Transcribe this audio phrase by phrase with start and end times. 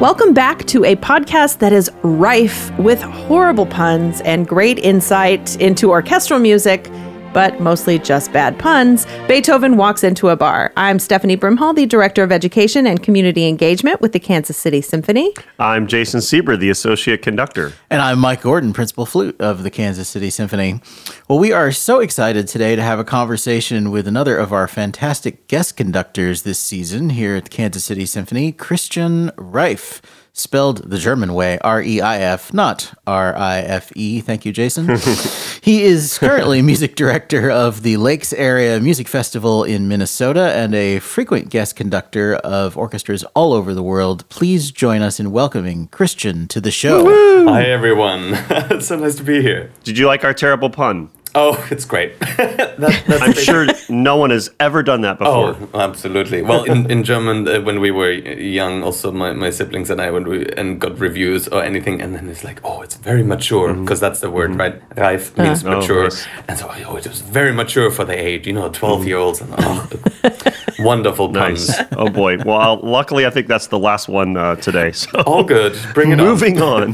[0.00, 5.90] Welcome back to a podcast that is rife with horrible puns and great insight into
[5.90, 6.88] orchestral music
[7.32, 10.72] but mostly just bad puns, Beethoven walks into a bar.
[10.76, 15.34] I'm Stephanie Brimhall, the Director of Education and Community Engagement with the Kansas City Symphony.
[15.58, 17.72] I'm Jason Seber, the Associate Conductor.
[17.90, 20.80] And I'm Mike Gordon, Principal Flute of the Kansas City Symphony.
[21.28, 25.48] Well, we are so excited today to have a conversation with another of our fantastic
[25.48, 30.00] guest conductors this season here at the Kansas City Symphony, Christian Reif
[30.38, 34.20] spelled the German way, R E I F, not R I F E.
[34.20, 34.86] Thank you, Jason.
[35.68, 40.98] he is currently music director of the Lakes Area Music Festival in Minnesota and a
[40.98, 44.26] frequent guest conductor of orchestras all over the world.
[44.30, 47.04] Please join us in welcoming Christian to the show.
[47.04, 47.48] Woo-hoo!
[47.50, 48.30] Hi, everyone.
[48.70, 49.70] it's so nice to be here.
[49.84, 51.10] Did you like our terrible pun?
[51.34, 52.18] Oh, it's great.
[52.20, 55.56] that, I'm sure no one has ever done that before.
[55.74, 56.42] Oh, absolutely.
[56.42, 60.10] Well, in, in German, uh, when we were young, also my, my siblings and I,
[60.10, 63.74] when we and got reviews or anything, and then it's like, oh, it's very mature,
[63.74, 64.04] because mm-hmm.
[64.06, 64.60] that's the word, mm-hmm.
[64.60, 64.82] right?
[64.96, 66.04] Reif means oh, mature.
[66.04, 66.26] Nice.
[66.48, 69.40] And so, oh, it was very mature for the age, you know, 12 year olds.
[69.40, 69.88] And, oh,
[70.78, 71.68] wonderful puns.
[71.68, 71.86] Nice.
[71.92, 72.38] Oh, boy.
[72.38, 74.92] Well, luckily, I think that's the last one uh, today.
[74.92, 75.20] So.
[75.22, 75.78] All good.
[75.94, 76.92] Bring it Moving on.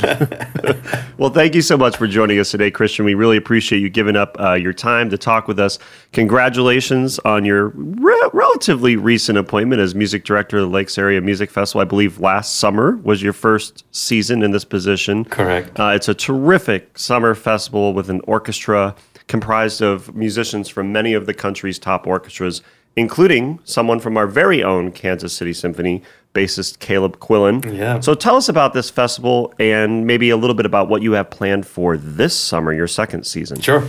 [1.18, 3.04] well, thank you so much for joining us today, Christian.
[3.04, 5.78] We really appreciate you giving up uh, your time to talk with us.
[6.12, 11.50] Congratulations on your re- relatively recent appointment as music director of the Lakes Area Music
[11.50, 11.80] Festival.
[11.80, 15.24] I believe last summer was your first season in this position.
[15.24, 15.78] Correct.
[15.78, 18.94] Uh, it's a terrific summer festival with an orchestra
[19.26, 22.62] comprised of musicians from many of the country's top orchestras,
[22.96, 26.02] including someone from our very own Kansas City Symphony,
[26.34, 27.76] bassist Caleb Quillen.
[27.76, 28.00] Yeah.
[28.00, 31.30] So tell us about this festival and maybe a little bit about what you have
[31.30, 33.60] planned for this summer, your second season.
[33.60, 33.88] Sure.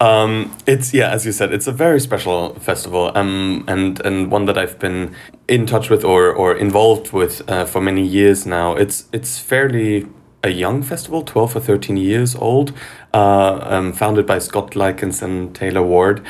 [0.00, 4.46] Um, it's yeah, as you said, it's a very special festival, um, and and one
[4.46, 5.14] that I've been
[5.46, 8.74] in touch with or or involved with uh, for many years now.
[8.74, 10.08] It's it's fairly
[10.42, 12.72] a young festival, 12 or 13 years old,
[13.14, 16.20] uh, um, founded by Scott Lykins and Taylor Ward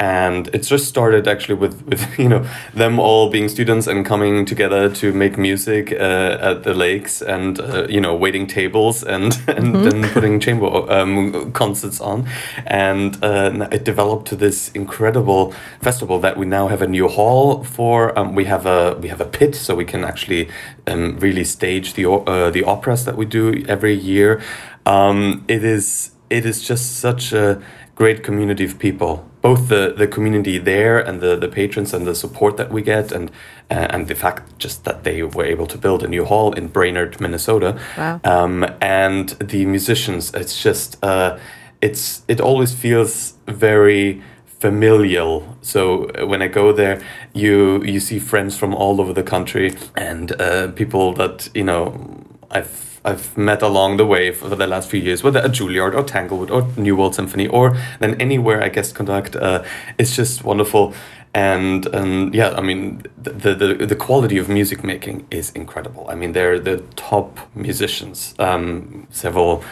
[0.00, 4.46] and it's just started actually with, with you know them all being students and coming
[4.46, 9.34] together to make music uh, at the lakes and uh, you know waiting tables and
[9.46, 9.82] and mm-hmm.
[9.84, 12.26] then putting chamber um, concerts on.
[12.66, 17.62] And uh, it developed to this incredible festival that we now have a new hall
[17.62, 18.18] for.
[18.18, 20.48] Um, we have a we have a pit so we can actually
[20.86, 24.40] um, really stage the uh, the operas that we do every year.
[24.86, 27.62] Um, it is it is just such a
[27.94, 32.14] great community of people both the, the community there and the, the patrons and the
[32.14, 33.30] support that we get and
[33.70, 36.66] uh, and the fact just that they were able to build a new hall in
[36.66, 37.78] Brainerd, Minnesota.
[37.96, 38.20] Wow.
[38.24, 41.38] Um, and the musicians, it's just uh,
[41.80, 45.56] it's it always feels very familial.
[45.62, 47.00] So uh, when I go there,
[47.32, 52.24] you you see friends from all over the country and uh, people that you know
[52.50, 56.02] I've I've met along the way for the last few years, whether at Juilliard or
[56.02, 59.64] Tanglewood or New World Symphony or then anywhere I guest conduct, uh,
[59.98, 60.94] it's just wonderful.
[61.32, 66.06] And um, yeah, I mean, the, the the quality of music making is incredible.
[66.10, 68.34] I mean, they're the top musicians.
[68.38, 69.62] Um, several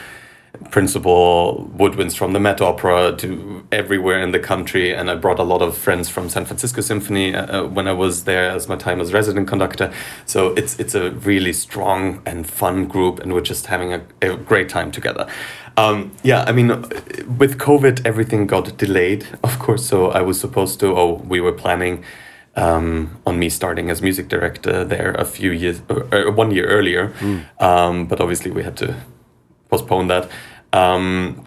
[0.71, 4.95] principal woodwinds from the Met Opera to everywhere in the country.
[4.95, 7.93] And I brought a lot of friends from San Francisco Symphony uh, uh, when I
[7.93, 9.93] was there as my time as resident conductor.
[10.27, 14.37] So it's it's a really strong and fun group, and we're just having a, a
[14.37, 15.27] great time together.
[15.77, 16.69] Um, yeah, I mean,
[17.39, 19.87] with COVID, everything got delayed, of course.
[19.87, 22.05] So I was supposed to, oh, we were planning.
[22.57, 26.67] Um, on me starting as music director there a few years, uh, uh one year
[26.67, 27.45] earlier, mm.
[27.63, 28.97] um, but obviously we had to
[29.69, 30.31] postpone that.
[30.73, 31.45] Um,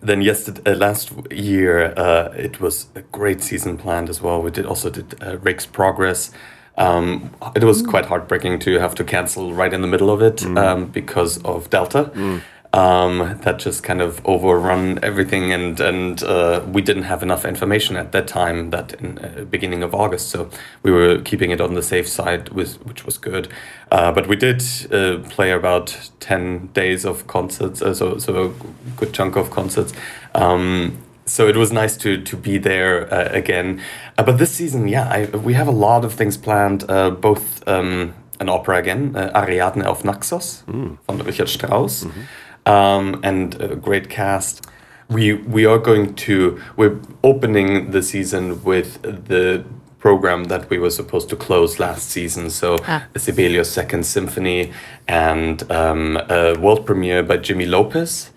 [0.00, 4.42] then yesterday, uh, last year, uh, it was a great season planned as well.
[4.42, 6.32] We did also did uh, Rake's Progress.
[6.76, 7.88] Um, it was mm.
[7.88, 10.58] quite heartbreaking to have to cancel right in the middle of it mm.
[10.58, 12.10] um, because of Delta.
[12.14, 12.42] Mm
[12.74, 17.96] um, that just kind of overrun everything, and and uh, we didn't have enough information
[17.96, 18.70] at that time.
[18.70, 20.48] That in uh, beginning of August, so
[20.82, 23.48] we were keeping it on the safe side, with, which was good.
[23.90, 28.96] Uh, but we did uh, play about ten days of concerts, uh, so so a
[28.96, 29.92] good chunk of concerts.
[30.34, 30.96] Um,
[31.26, 33.82] so it was nice to to be there uh, again.
[34.16, 36.86] but this season, yeah, I, we have a lot of things planned.
[37.20, 40.96] both um, an opera again, Ariadne auf Naxos mm.
[41.06, 42.04] von Richard Strauss.
[42.04, 44.66] Mm -hmm um, and a great cast.
[45.08, 49.64] We we are going to we're opening the season with the
[50.02, 52.50] program that we were supposed to close last season.
[52.50, 53.02] So Ah.
[53.16, 54.72] Sibelius Second Symphony
[55.06, 58.30] and um, a world premiere by Jimmy Lopez,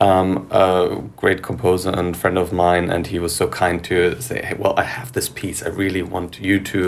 [0.00, 4.40] um, a great composer and friend of mine, and he was so kind to say,
[4.42, 5.62] "Hey, well, I have this piece.
[5.62, 6.80] I really want you to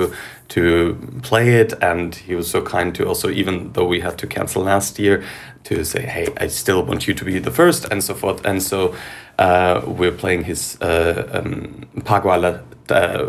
[0.54, 4.26] to play it." And he was so kind to also, even though we had to
[4.26, 5.22] cancel last year,
[5.64, 8.46] to say, "Hey, I still want you to be the first, and so forth.
[8.46, 8.94] And so
[9.38, 12.60] uh, we're playing his uh, um, Paguala.
[12.88, 13.28] Uh,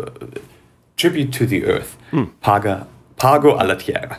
[0.96, 1.96] tribute to the earth,
[2.40, 2.86] Paga,
[3.16, 4.18] Pago alla Tierra.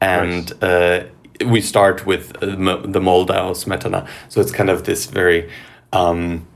[0.00, 1.04] And uh,
[1.46, 4.06] we start with uh, the Moldau Smetana.
[4.28, 5.50] So it's kind of this very
[5.92, 6.46] um,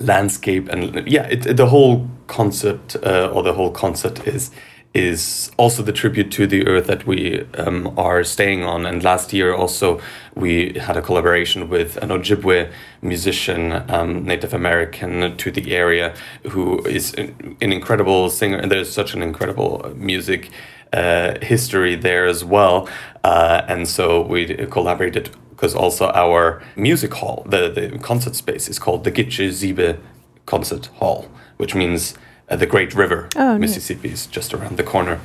[0.00, 4.50] landscape and yeah, it, it- the whole concept uh, or the whole concept is
[4.94, 8.86] is also the tribute to the earth that we um, are staying on.
[8.86, 10.00] And last year also
[10.36, 12.70] we had a collaboration with an Ojibwe
[13.02, 16.14] musician, um, Native American to the area,
[16.50, 18.56] who is an, incredible singer.
[18.56, 20.50] And there's such an incredible music
[20.92, 22.88] uh, history there as well.
[23.24, 28.78] Uh, and so we collaborated because also our music hall, the, the concert space, is
[28.78, 29.98] called the Gitche Zibe
[30.46, 32.14] Concert Hall, which means
[32.48, 33.28] uh, the Great River.
[33.36, 33.58] Oh.
[33.58, 35.18] Mississippi is just around the corner.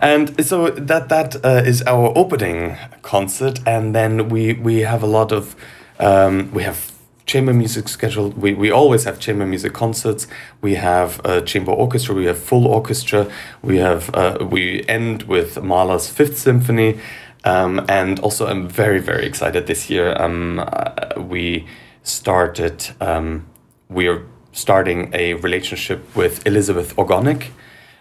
[0.00, 5.06] And so that that uh, is our opening concert, and then we we have a
[5.06, 5.54] lot of
[5.98, 6.92] um, we have
[7.26, 8.36] chamber music scheduled.
[8.38, 10.26] We we always have chamber music concerts.
[10.60, 12.14] We have a chamber orchestra.
[12.14, 13.26] We have full orchestra.
[13.62, 16.98] We have uh, we end with Mahler's Fifth Symphony.
[17.46, 20.16] Um, and also, I'm very, very excited this year.
[20.18, 21.66] Um, uh, we
[22.02, 23.44] started, um,
[23.90, 27.50] we're starting a relationship with Elizabeth Ogonek,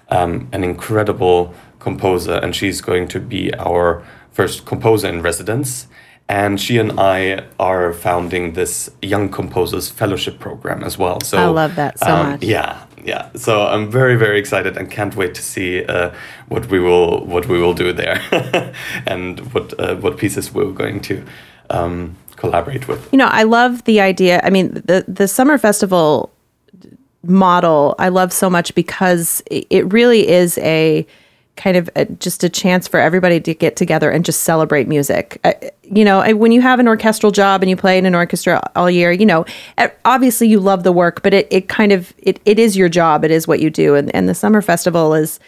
[0.10, 5.88] um, an incredible composer, and she's going to be our first composer in residence.
[6.30, 11.20] And she and I are founding this Young Composers Fellowship program as well.
[11.22, 12.44] So I love that so um, much.
[12.44, 13.30] Yeah, yeah.
[13.36, 16.12] So I'm very, very excited and can't wait to see uh,
[16.48, 18.22] what we will what we will do there,
[19.06, 21.26] and what uh, what pieces we're going to
[21.70, 23.12] um, collaborate with.
[23.12, 24.40] You know, I love the idea.
[24.44, 26.33] I mean, the the summer festival
[27.24, 31.06] model I love so much because it really is a
[31.56, 35.40] kind of a, just a chance for everybody to get together and just celebrate music.
[35.44, 35.54] Uh,
[35.84, 38.60] you know, I- when you have an orchestral job and you play in an orchestra
[38.76, 39.46] all year, you know,
[40.04, 43.24] obviously you love the work, but it, it kind of it, it is your job.
[43.24, 45.40] It is what you do, and and the summer festival is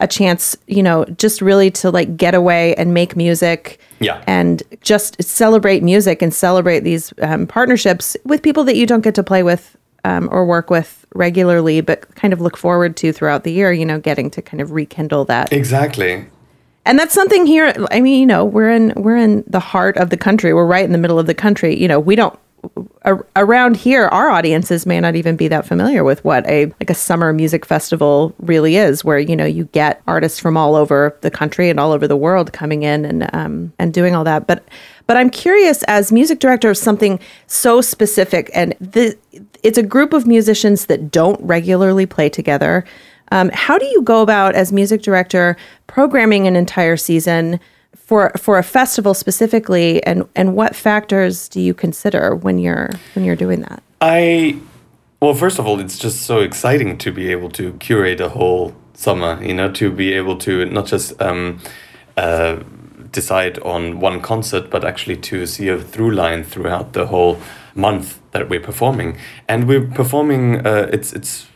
[0.00, 4.22] a chance, you know, just really to like get away and make music Yeah.
[4.26, 9.14] and just celebrate music and celebrate these um, partnerships with people that you don't get
[9.14, 13.44] to play with um, or work with regularly, but kind of look forward to throughout
[13.44, 15.52] the year, you know, getting to kind of rekindle that.
[15.52, 16.26] Exactly.
[16.86, 17.72] And that's something here.
[17.90, 20.52] I mean, you know, we're in we're in the heart of the country.
[20.52, 21.80] We're right in the middle of the country.
[21.80, 22.38] You know, we don't
[23.04, 24.06] ar- around here.
[24.06, 27.64] Our audiences may not even be that familiar with what a like a summer music
[27.64, 31.80] festival really is, where you know you get artists from all over the country and
[31.80, 34.46] all over the world coming in and um, and doing all that.
[34.46, 34.64] But
[35.06, 39.16] but I'm curious, as music director of something so specific, and the
[39.62, 42.84] it's a group of musicians that don't regularly play together.
[43.32, 45.56] Um, how do you go about as music director
[45.86, 47.60] programming an entire season
[47.94, 53.24] for for a festival specifically, and and what factors do you consider when you're when
[53.24, 53.82] you're doing that?
[54.00, 54.58] I
[55.20, 58.74] well, first of all, it's just so exciting to be able to curate a whole
[58.94, 59.42] summer.
[59.42, 61.60] You know, to be able to not just um,
[62.16, 62.56] uh,
[63.14, 67.38] decide on one concert, but actually to see a through line throughout the whole
[67.74, 69.16] month that we're performing.
[69.48, 70.66] And we're performing.
[70.66, 71.46] Uh, it's it's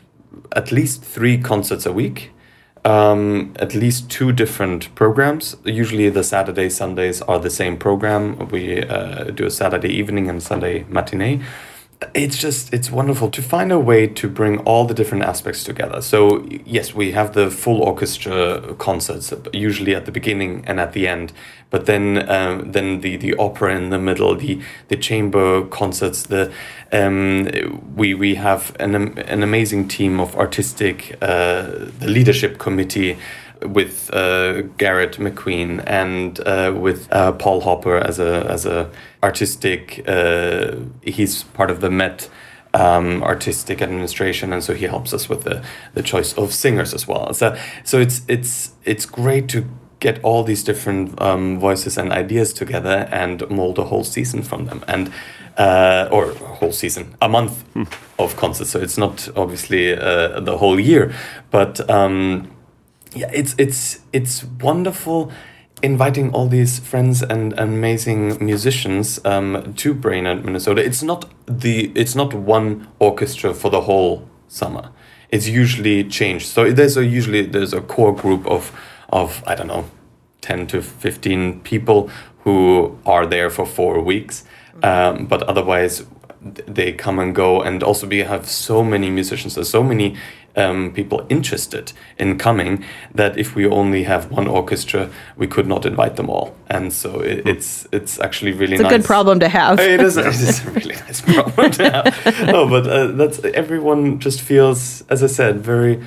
[0.56, 2.30] at least three concerts a week.
[2.84, 5.56] Um, at least two different programs.
[5.64, 8.48] Usually, the Saturday Sundays are the same program.
[8.48, 11.42] We uh, do a Saturday evening and Sunday matinee
[12.14, 16.00] it's just it's wonderful to find a way to bring all the different aspects together.
[16.00, 21.08] So yes we have the full orchestra concerts usually at the beginning and at the
[21.08, 21.32] end
[21.70, 26.52] but then um, then the the opera in the middle the the chamber concerts the
[26.92, 27.48] um,
[27.96, 31.62] we we have an an amazing team of artistic uh,
[31.98, 33.18] the leadership committee
[33.62, 38.90] with uh, Garrett McQueen and uh, with uh, Paul Hopper as a as a
[39.22, 40.04] artistic.
[40.06, 42.28] Uh, he's part of the Met
[42.74, 47.08] um, artistic administration, and so he helps us with the, the choice of singers as
[47.08, 47.32] well.
[47.34, 49.64] So so it's it's it's great to
[50.00, 54.66] get all these different um, voices and ideas together and mold a whole season from
[54.66, 55.12] them and.
[55.56, 57.64] Uh, or a whole season, a month
[58.16, 58.70] of concerts.
[58.70, 61.12] So it's not obviously uh, the whole year,
[61.50, 62.48] but um,
[63.14, 65.30] yeah it's it's it's wonderful
[65.82, 70.84] inviting all these friends and amazing musicians um, to Brainerd, Minnesota.
[70.84, 74.90] It's not the it's not one orchestra for the whole summer.
[75.30, 76.46] it's usually changed.
[76.46, 78.72] So there's a usually there's a core group of
[79.10, 79.84] of I don't know,
[80.40, 82.10] ten to fifteen people
[82.44, 84.44] who are there for four weeks.
[84.82, 86.06] Um, but otherwise,
[86.40, 89.54] they come and go, and also we have so many musicians.
[89.54, 90.16] There's so many
[90.58, 92.84] um, people interested in coming
[93.14, 96.54] that if we only have one orchestra, we could not invite them all.
[96.68, 98.92] And so it, it's it's actually really it's a nice.
[98.92, 99.78] good problem to have.
[99.78, 102.46] It is, it is a really nice problem to have.
[102.46, 106.02] No, but uh, that's everyone just feels, as I said, very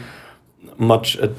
[0.78, 1.32] much at,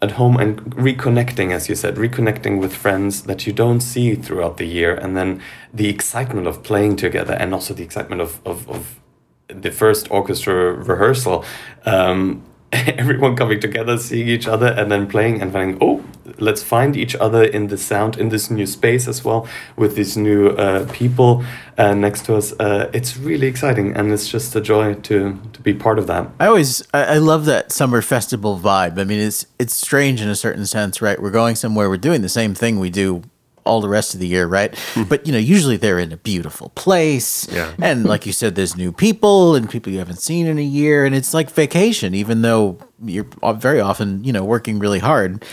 [0.00, 4.56] at home and reconnecting, as you said, reconnecting with friends that you don't see throughout
[4.56, 5.42] the year, and then
[5.74, 9.00] the excitement of playing together, and also the excitement of of, of
[9.48, 11.44] the first orchestra rehearsal.
[11.84, 16.04] Um, everyone coming together, seeing each other, and then playing and finding, oh,
[16.38, 20.16] let's find each other in the sound in this new space as well with these
[20.16, 21.44] new uh, people
[21.78, 22.52] uh, next to us.
[22.60, 26.28] Uh, it's really exciting, and it's just a joy to to be part of that.
[26.38, 28.98] I always I, I love that summer festival vibe.
[28.98, 31.20] I mean, it's it's strange in a certain sense, right?
[31.20, 33.22] We're going somewhere, we're doing the same thing we do
[33.70, 34.72] all the rest of the year, right?
[35.08, 37.72] but you know, usually they're in a beautiful place, Yeah.
[37.80, 41.06] and like you said, there's new people and people you haven't seen in a year,
[41.06, 43.26] and it's like vacation, even though you're
[43.68, 45.44] very often you know working really hard.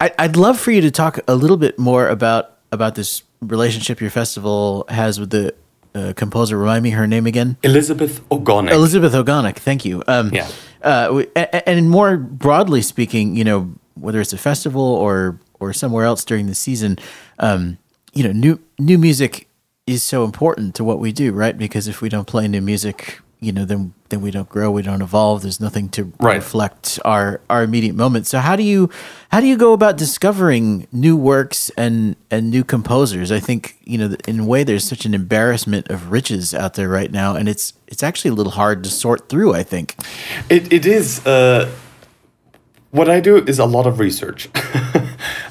[0.00, 4.00] I, I'd love for you to talk a little bit more about about this relationship
[4.00, 5.54] your festival has with the
[5.94, 6.56] uh, composer.
[6.58, 7.56] Remind me her name again.
[7.62, 8.70] Elizabeth Ogonek.
[8.72, 10.02] Elizabeth Ogonek, thank you.
[10.06, 10.48] Um, Yeah.
[10.82, 15.38] Uh, w- a- a- and more broadly speaking, you know, whether it's a festival or
[15.58, 16.98] or somewhere else during the season,
[17.38, 17.78] um,
[18.12, 19.48] you know, new new music
[19.86, 21.56] is so important to what we do, right?
[21.56, 24.82] Because if we don't play new music, you know, then then we don't grow, we
[24.82, 25.42] don't evolve.
[25.42, 26.36] There's nothing to Right.
[26.36, 28.26] reflect our our immediate moment.
[28.26, 28.88] So how do you
[29.30, 33.30] how do you go about discovering new works and and new composers?
[33.30, 36.88] I think you know, in a way, there's such an embarrassment of riches out there
[36.88, 39.54] right now, and it's it's actually a little hard to sort through.
[39.54, 39.94] I think.
[40.48, 41.24] It, it is.
[41.26, 41.68] Uh,
[42.92, 44.48] what I do is a lot of research.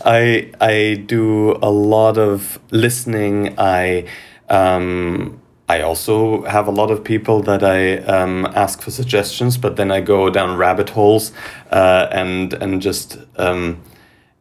[0.06, 3.56] I I do a lot of listening.
[3.58, 4.06] I
[4.50, 9.78] um, I also have a lot of people that I um, ask for suggestions, but
[9.78, 11.32] then I go down rabbit holes
[11.72, 13.82] uh, and and just um,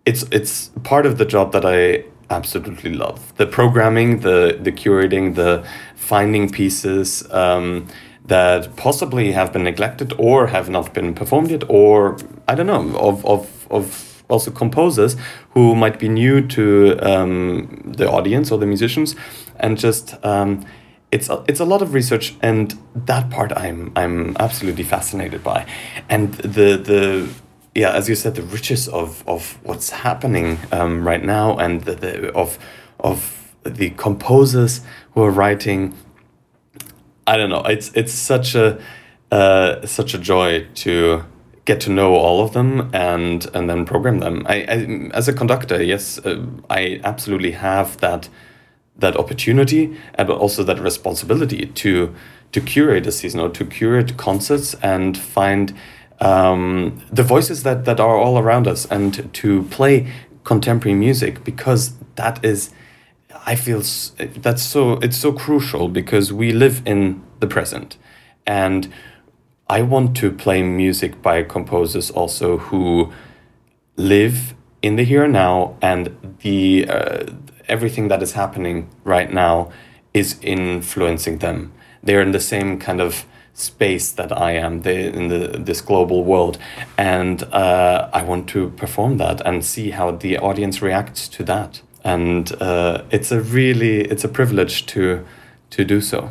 [0.04, 3.34] it's it's part of the job that I absolutely love.
[3.36, 5.64] The programming, the the curating, the
[5.96, 7.86] finding pieces um,
[8.26, 12.98] that possibly have been neglected or have not been performed yet, or I don't know
[12.98, 15.16] of of of also composers
[15.50, 19.16] who might be new to um, the audience or the musicians,
[19.60, 20.14] and just.
[20.24, 20.64] Um,
[21.14, 25.64] it's a, it's a lot of research and that part I'm I'm absolutely fascinated by
[26.08, 27.32] and the the
[27.72, 31.94] yeah as you said the riches of of what's happening um, right now and the,
[31.94, 32.58] the of
[32.98, 34.80] of the composers
[35.12, 35.94] who are writing
[37.28, 38.80] I don't know it's it's such a
[39.30, 41.24] uh, such a joy to
[41.64, 44.46] get to know all of them and and then program them.
[44.46, 48.28] I, I as a conductor yes uh, I absolutely have that
[48.96, 52.14] that opportunity and also that responsibility to
[52.52, 55.74] to curate a season or to curate concerts and find
[56.20, 60.12] um, the voices that that are all around us and to play
[60.44, 62.70] contemporary music because that is
[63.46, 63.82] I feel
[64.18, 67.96] that's so it's so crucial because we live in the present.
[68.46, 68.92] And
[69.68, 73.12] I want to play music by composers also who
[73.96, 77.24] live in the here and now and the uh,
[77.66, 79.70] everything that is happening right now
[80.12, 81.72] is influencing them.
[82.02, 83.24] They're in the same kind of
[83.56, 86.58] space that i am they in the this global world
[86.98, 91.80] and uh, i want to perform that and see how the audience reacts to that.
[92.02, 95.24] And uh, it's a really it's a privilege to
[95.70, 96.30] to do so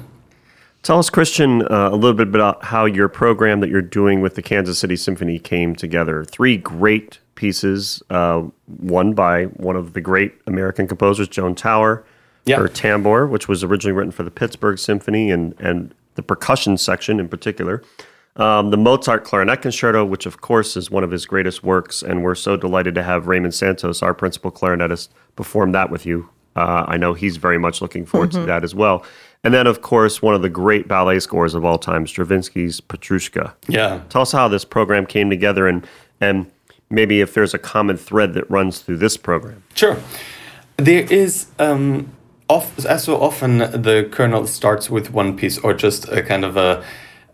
[0.84, 4.36] Tell us, Christian, uh, a little bit about how your program that you're doing with
[4.36, 6.26] the Kansas City Symphony came together.
[6.26, 8.42] Three great pieces, uh,
[8.82, 12.04] one by one of the great American composers, Joan Tower,
[12.46, 12.58] Yeah.
[12.58, 17.18] her Tambor, which was originally written for the Pittsburgh Symphony and, and the percussion section
[17.18, 17.82] in particular.
[18.36, 22.24] Um, the Mozart Clarinet Concerto, which of course is one of his greatest works, and
[22.24, 26.28] we're so delighted to have Raymond Santos, our principal clarinetist, perform that with you.
[26.58, 29.06] Uh, I know he's very much looking forward to that as well.
[29.44, 33.54] And then, of course, one of the great ballet scores of all time, Stravinsky's Petrushka.
[33.68, 35.86] yeah Tell us how this program came together and,
[36.22, 36.50] and
[36.90, 39.62] maybe if there's a common thread that runs through this program.
[39.76, 39.98] Sure.
[40.78, 42.14] There is, um,
[42.50, 46.58] off, as so often, the kernel starts with one piece or just a kind of
[46.58, 46.84] a.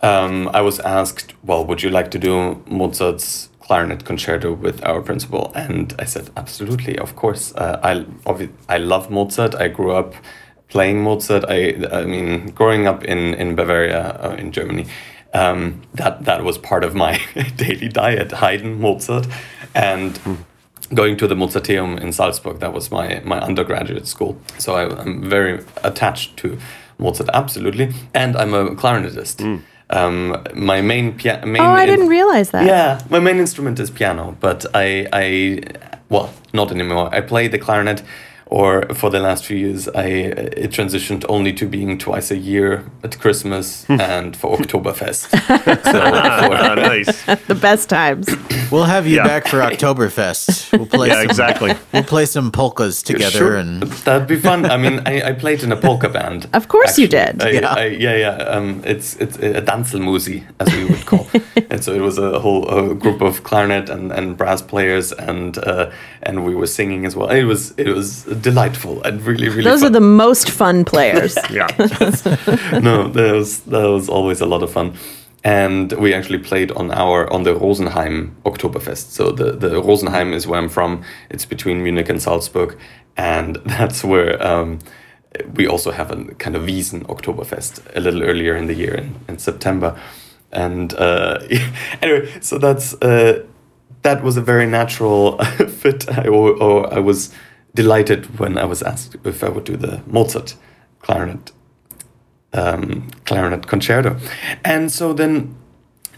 [0.02, 5.02] Um, I was asked, well, would you like to do Mozart's clarinet concerto with our
[5.02, 5.52] principal?
[5.56, 7.54] And I said, absolutely, of course.
[7.54, 7.96] Uh, I,
[8.30, 9.56] obvi- I love Mozart.
[9.56, 10.16] I grew up
[10.70, 11.46] playing Mozart.
[11.48, 14.86] I, I mean, growing up in, in Bavaria, uh, in Germany.
[15.34, 17.22] um, that that was part of my
[17.56, 19.28] daily diet: Haydn, Mozart,
[19.76, 20.20] and.
[20.92, 24.42] Going to the Mozarteum in Salzburg, that was my, my undergraduate school.
[24.58, 26.58] So I, I'm very attached to
[26.98, 27.94] Mozart, absolutely.
[28.16, 29.62] And I'm a clarinetist.
[29.92, 31.46] Um, my main piano.
[31.60, 32.66] Oh, I didn't realize that.
[32.66, 35.62] Yeah, my main instrument is piano, but I, I,
[36.10, 37.14] well, not anymore.
[37.14, 38.02] I play the clarinet,
[38.52, 40.06] or for the last few years, I
[40.64, 45.30] it transitioned only to being twice a year at Christmas and for Oktoberfest.
[45.84, 47.26] so Ah, for, nice.
[47.48, 48.28] The best times.
[48.72, 49.28] We'll have you Yeah.
[49.28, 50.72] back for Oktoberfest.
[50.78, 51.74] We'll play Yeah, some, exactly.
[51.94, 54.66] We'll play some polkas together Sure, and that'd be fun.
[54.66, 56.48] I mean, I, I played in a polka band.
[56.54, 57.42] Of course you did.
[57.44, 57.74] I, Yeah.
[57.74, 58.36] I, yeah, yeah.
[58.56, 61.28] Um, it's it's a Tanzlmusi, as we would call.
[61.70, 65.58] and so it was a whole uh, group of clarinet and, and brass players, and
[65.60, 65.92] uh,
[66.24, 67.30] and we were singing as well.
[67.30, 69.64] It was it was delightful and really really.
[69.64, 69.90] Those fun.
[69.90, 71.38] are the most fun players.
[71.50, 71.68] Yeah.
[72.80, 74.94] no, that was that was always a lot of fun.
[75.44, 79.12] And we actually played on our on the Rosenheim Oktoberfest.
[79.12, 81.04] So the the Rosenheim is where I'm from.
[81.30, 82.78] It's between Munich and Salzburg,
[83.18, 84.80] and that's where um,
[85.56, 89.16] we also have a kind of Wiesen Oktoberfest a little earlier in the year in,
[89.28, 90.00] in September.
[90.52, 91.40] And uh,
[92.02, 93.46] anyway, so that's uh,
[94.02, 95.38] that was a very natural
[95.82, 96.10] fit.
[96.10, 97.34] I, or, or I was
[97.74, 100.56] delighted when I was asked if I would do the Mozart
[101.02, 101.52] clarinet
[102.54, 104.18] um, clarinet concerto.
[104.66, 105.56] And so then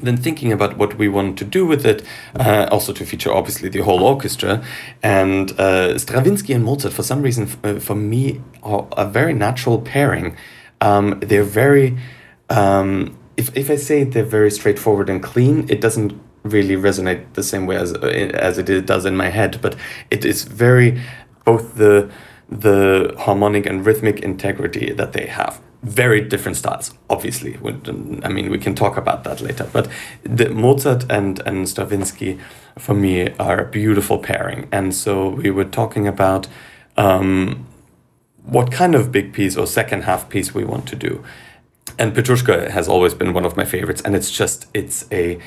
[0.03, 2.03] then thinking about what we want to do with it,
[2.39, 4.63] uh, also to feature obviously the whole orchestra,
[5.03, 9.79] and uh, Stravinsky and Mozart for some reason uh, for me are a very natural
[9.79, 10.35] pairing.
[10.79, 11.97] Um, they're very,
[12.49, 17.43] um, if if I say they're very straightforward and clean, it doesn't really resonate the
[17.43, 19.59] same way as uh, as it does in my head.
[19.61, 19.75] But
[20.09, 20.99] it is very
[21.45, 22.09] both the
[22.49, 25.61] the harmonic and rhythmic integrity that they have.
[25.83, 27.57] Very different styles obviously.
[28.23, 29.69] I mean we can talk about that later.
[29.71, 29.87] But
[30.23, 32.39] the mozart and and stravinsky
[32.77, 34.67] for me are a beautiful pairing.
[34.71, 36.47] And so we were talking about
[36.97, 37.67] um,
[38.43, 41.23] what kind of big piece or second half piece we want to do.
[41.97, 45.39] And Petrushka has always been one of my favorites, and it's just it's a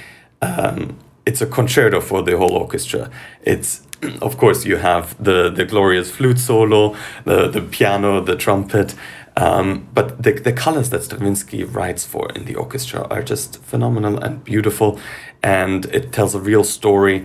[0.43, 3.11] um, it's a concerto for the whole orchestra.
[3.43, 3.83] It's
[4.23, 8.95] of course you have the the glorious flute solo, the the piano, the trumpet,
[9.37, 14.19] um, but the the colors that Stravinsky writes for in the orchestra are just phenomenal
[14.19, 14.99] and beautiful,
[15.43, 17.25] and it tells a real story.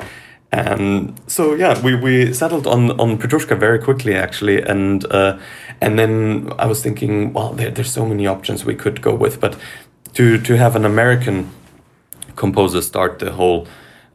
[0.52, 5.38] And so yeah, we, we settled on on Petrushka very quickly actually, and uh,
[5.80, 9.40] and then I was thinking, well, there, there's so many options we could go with,
[9.40, 9.56] but
[10.14, 11.52] to to have an American
[12.36, 13.68] composer start the whole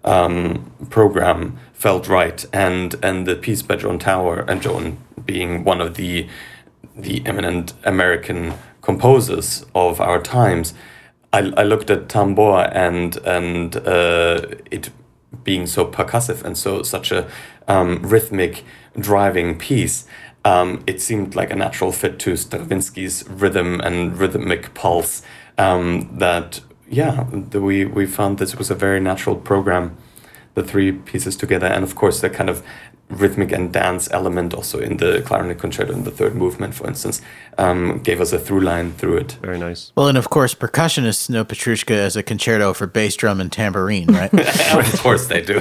[0.03, 5.81] um, program felt right, and and the piece by Joan Tower and Joan being one
[5.81, 6.27] of the
[6.97, 10.75] the eminent American composers of our times.
[11.33, 14.91] I, I looked at Tambor and and uh, it
[15.43, 17.29] being so percussive and so such a
[17.67, 18.65] um, rhythmic
[18.99, 20.07] driving piece.
[20.45, 25.23] Um, it seemed like a natural fit to Stravinsky's rhythm and rhythmic pulse.
[25.57, 29.97] Um, that yeah, the, we we found this was a very natural program,
[30.55, 32.63] the three pieces together, and of course the kind of
[33.11, 37.21] rhythmic and dance element also in the clarinet concerto in the third movement, for instance,
[37.59, 39.33] um, gave us a through line through it.
[39.43, 39.93] Very nice.
[39.95, 44.07] well, and of course, percussionists know Petrushka as a concerto for bass drum and tambourine,
[44.09, 44.33] right?
[44.75, 45.55] of course they do.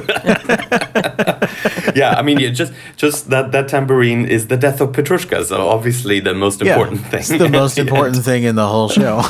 [1.95, 5.67] yeah, I mean, yeah, just just that that tambourine is the death of Petrushka, so
[5.67, 7.19] obviously the most important thing.
[7.19, 9.21] It's the most important thing in the whole show.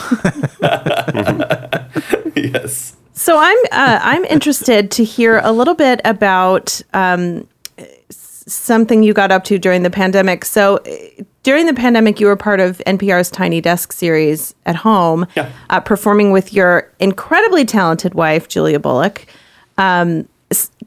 [2.35, 2.95] yes.
[3.13, 7.47] So I'm uh, I'm interested to hear a little bit about um,
[8.09, 10.45] something you got up to during the pandemic.
[10.45, 15.27] So uh, during the pandemic, you were part of NPR's Tiny Desk series at home,
[15.35, 15.49] Yeah.
[15.69, 19.25] uh, performing with your incredibly talented wife, Julia Bullock.
[19.77, 20.27] Um,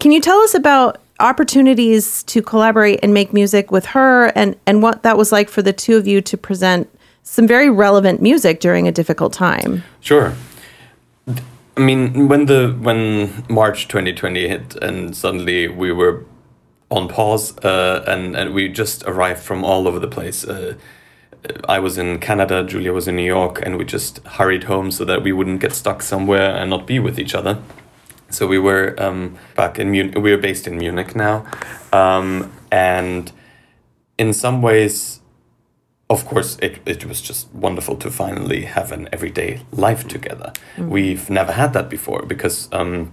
[0.00, 4.82] can you tell us about opportunities to collaborate and make music with her, and and
[4.82, 6.88] what that was like for the two of you to present
[7.22, 9.82] some very relevant music during a difficult time?
[10.00, 10.34] Sure.
[11.76, 16.24] I mean, when the when March 2020 hit and suddenly we were
[16.90, 20.44] on pause uh, and and we just arrived from all over the place.
[20.44, 20.74] Uh,
[21.68, 25.04] I was in Canada, Julia was in New York, and we just hurried home so
[25.04, 27.62] that we wouldn't get stuck somewhere and not be with each other.
[28.30, 30.18] So we were um, back in Munich.
[30.18, 31.46] We are based in Munich now,
[31.92, 33.30] um, and
[34.18, 35.20] in some ways,
[36.08, 40.52] of course, it, it was just wonderful to finally have an everyday life together.
[40.88, 43.12] We've never had that before because um,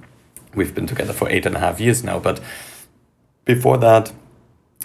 [0.53, 2.19] we've been together for eight and a half years now.
[2.19, 2.39] But
[3.45, 4.13] before that,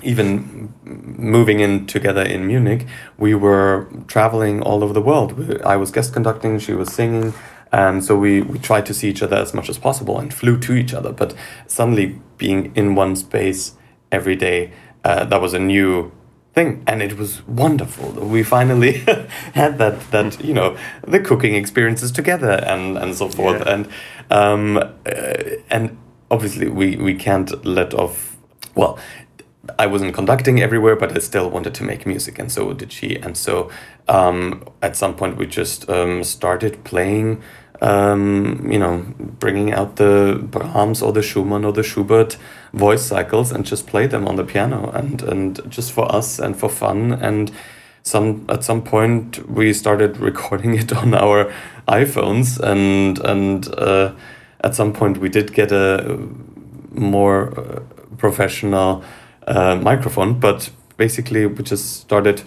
[0.02, 2.86] even moving in together in Munich,
[3.18, 5.60] we were traveling all over the world.
[5.64, 7.34] I was guest conducting, she was singing,
[7.72, 10.58] And so we, we tried to see each other as much as possible and flew
[10.60, 11.12] to each other.
[11.12, 11.34] But
[11.66, 13.74] suddenly being in one space
[14.10, 14.72] every day,
[15.04, 16.12] uh, that was a new
[16.54, 18.92] thing and it was wonderful we finally
[19.54, 23.74] had that that you know the cooking experiences together and and so forth Yeah.
[23.74, 23.88] and
[24.30, 24.82] um uh,
[25.70, 25.96] and
[26.30, 28.36] obviously we we can't let off
[28.74, 28.98] well
[29.78, 33.16] I wasn't conducting everywhere, but I still wanted to make music, and so did she.
[33.16, 33.70] And so,
[34.08, 37.42] um, at some point, we just um, started playing,
[37.80, 39.04] um, you know,
[39.38, 42.36] bringing out the Brahms or the Schumann or the Schubert
[42.72, 46.56] voice cycles and just play them on the piano, and and just for us and
[46.56, 47.12] for fun.
[47.12, 47.50] And
[48.02, 51.52] some at some point, we started recording it on our
[51.86, 54.12] iPhones, and and uh,
[54.62, 56.18] at some point, we did get a
[56.90, 57.80] more uh,
[58.16, 59.04] professional
[59.46, 62.42] uh, microphone, but basically we just started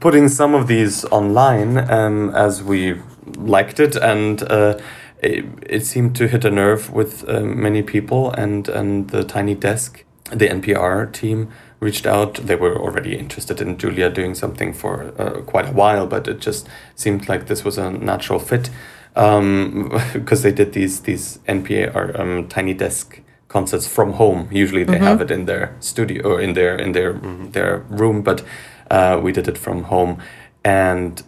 [0.00, 3.00] putting some of these online um, as we
[3.36, 4.78] liked it, and uh,
[5.22, 9.54] it, it seemed to hit a nerve with uh, many people, and and the tiny
[9.54, 12.34] desk, the NPR team reached out.
[12.34, 16.40] They were already interested in Julia doing something for uh, quite a while, but it
[16.40, 18.70] just seemed like this was a natural fit
[19.14, 24.48] because they did these these NPR um, tiny desk concerts from home.
[24.52, 27.14] Usually they have it in their studio or in their in their
[27.52, 28.44] their room, but
[28.90, 30.22] uh, we did it from home,
[30.64, 31.22] and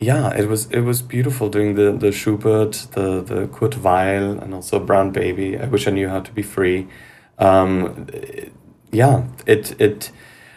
[0.00, 4.54] yeah, it was it was beautiful doing the the Schubert, the the Kurt Weill, and
[4.54, 5.58] also Brown Baby.
[5.58, 6.86] I wish I knew how to be free.
[7.38, 8.52] Um, it-
[8.92, 10.12] yeah, it it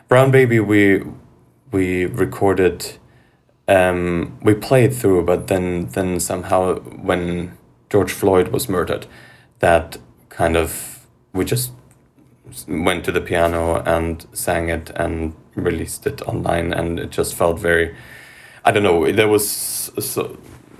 [0.07, 1.03] Brown Baby we
[1.71, 2.97] we recorded
[3.67, 7.57] um, we played through, but then then somehow when
[7.89, 9.07] George Floyd was murdered,
[9.59, 9.97] that
[10.29, 11.71] kind of we just
[12.67, 17.59] went to the piano and sang it and released it online, and it just felt
[17.59, 17.95] very.
[18.67, 19.09] I don't know.
[19.09, 20.37] There was so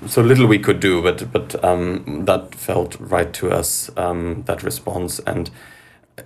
[0.08, 3.90] so little we could do, but but um, that felt right to us.
[3.96, 5.50] Um, that response and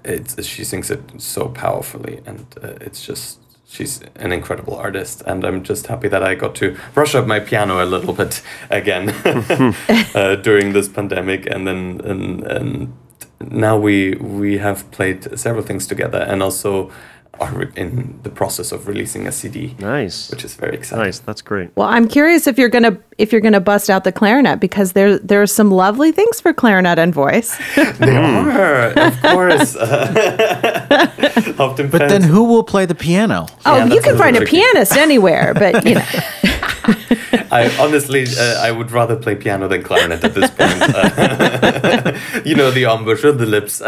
[0.04, 5.46] it's she sings it so powerfully, and uh, it's just she's an incredible artist, and
[5.46, 9.10] I'm just happy that I got to brush up my piano a little bit again
[10.16, 12.94] uh, during this pandemic, and then and, and
[13.40, 16.92] now we we have played several things together, and also
[17.40, 20.30] are in the process of releasing a CD, Nice.
[20.30, 21.06] which is very exciting.
[21.06, 21.20] Nice.
[21.20, 21.70] That's great.
[21.76, 25.18] Well, I'm curious if you're gonna if you're gonna bust out the clarinet because there
[25.18, 27.58] there are some lovely things for clarinet and voice.
[28.00, 29.76] They are, of course.
[31.60, 33.48] Often But then who will play the piano?
[33.66, 36.06] oh, Yeah, you can a find a pianist anywhere, but you know.
[37.54, 40.82] I honestly, uh, I would rather play piano than clarinet at this point.
[40.82, 43.82] Uh, you know, the embouchure, the lips.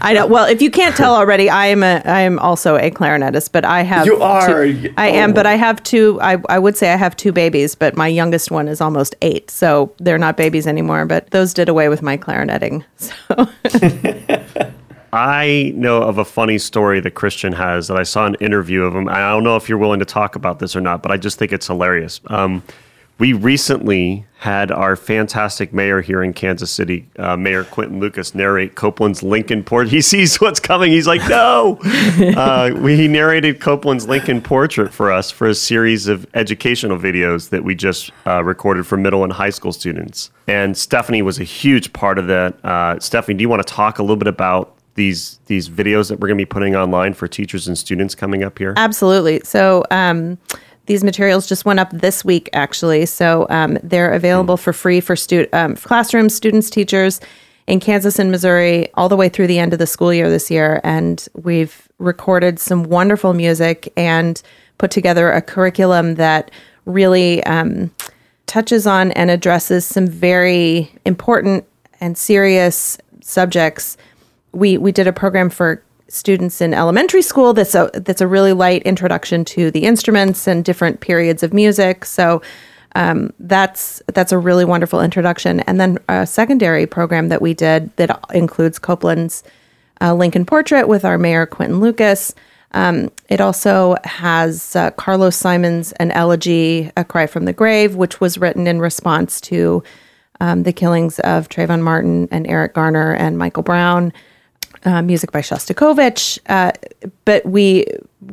[0.00, 0.26] I know.
[0.26, 3.64] Well, if you can't tell already, I am a I am also a clarinetist, but
[3.64, 4.46] I have You are.
[4.66, 5.34] two- I am, Oh.
[5.34, 6.18] but I have two.
[6.22, 9.50] I I would say I have two babies, but my youngest one is almost eight,
[9.50, 11.04] so they're not babies anymore.
[11.06, 12.84] But those did away with my clarinetting.
[12.98, 14.72] So
[15.12, 18.94] I know of a funny story that Christian has that I saw an interview of
[18.94, 19.08] him.
[19.08, 21.38] I don't know if you're willing to talk about this or not, but I just
[21.38, 22.20] think it's hilarious.
[22.26, 22.62] Um,
[23.18, 28.74] we recently had our fantastic mayor here in Kansas City, uh, Mayor Quinton Lucas, narrate
[28.74, 29.90] Copland's Lincoln Portrait.
[29.96, 30.90] He sees what's coming.
[30.92, 31.78] He's like, no.
[32.36, 37.48] uh, we, he narrated Copland's Lincoln Portrait for us for a series of educational videos
[37.48, 40.30] that we just uh, recorded for middle and high school students.
[40.46, 42.62] And Stephanie was a huge part of that.
[42.62, 46.18] Uh, Stephanie, do you want to talk a little bit about these these videos that
[46.18, 48.74] we're going to be putting online for teachers and students coming up here?
[48.76, 49.40] Absolutely.
[49.44, 50.38] So um,
[50.86, 53.06] these materials just went up this week, actually.
[53.06, 57.20] So um, they're available for free for stu- um, classrooms, students, teachers
[57.66, 60.50] in Kansas and Missouri, all the way through the end of the school year this
[60.50, 60.80] year.
[60.84, 64.40] And we've recorded some wonderful music and
[64.78, 66.50] put together a curriculum that
[66.84, 67.90] really um,
[68.46, 71.64] touches on and addresses some very important
[72.00, 73.96] and serious subjects.
[74.52, 78.52] We we did a program for students in elementary school that's a that's a really
[78.52, 82.04] light introduction to the instruments and different periods of music.
[82.04, 82.42] So
[82.94, 85.60] um, that's that's a really wonderful introduction.
[85.60, 89.42] And then a secondary program that we did that includes Copland's
[90.00, 92.34] uh, Lincoln Portrait with our mayor Quinton Lucas.
[92.72, 98.20] Um, it also has uh, Carlos Simon's An Elegy, A Cry from the Grave, which
[98.20, 99.82] was written in response to
[100.40, 104.12] um, the killings of Trayvon Martin and Eric Garner and Michael Brown.
[104.86, 106.70] Uh, music by Shostakovich, uh,
[107.24, 107.86] but we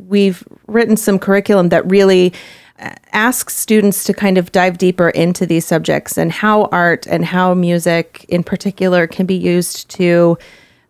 [0.06, 2.32] we've written some curriculum that really
[2.78, 7.24] uh, asks students to kind of dive deeper into these subjects and how art and
[7.24, 10.38] how music in particular can be used to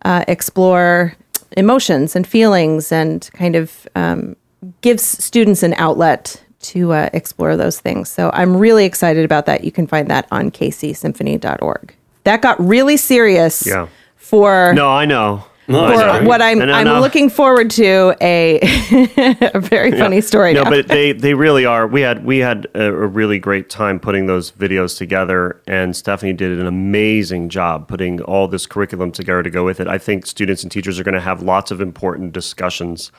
[0.04, 1.14] uh, explore
[1.56, 4.36] emotions and feelings and kind of um,
[4.82, 8.10] gives students an outlet to uh, explore those things.
[8.10, 9.64] So I'm really excited about that.
[9.64, 11.94] You can find that on kcsymphony.org.
[12.24, 13.88] That got really serious Yeah.
[14.16, 15.44] for No, I know.
[15.66, 18.58] No, for what I'm And I'm looking forward to a
[19.54, 20.52] a very funny story.
[20.52, 20.70] No, now.
[20.70, 21.86] but they they really are.
[21.86, 26.32] We had we had a, a really great time putting those videos together, and Stephanie
[26.34, 29.88] did an amazing job putting all this curriculum together to go with it.
[29.88, 33.10] I think students and teachers are going to have lots of important discussions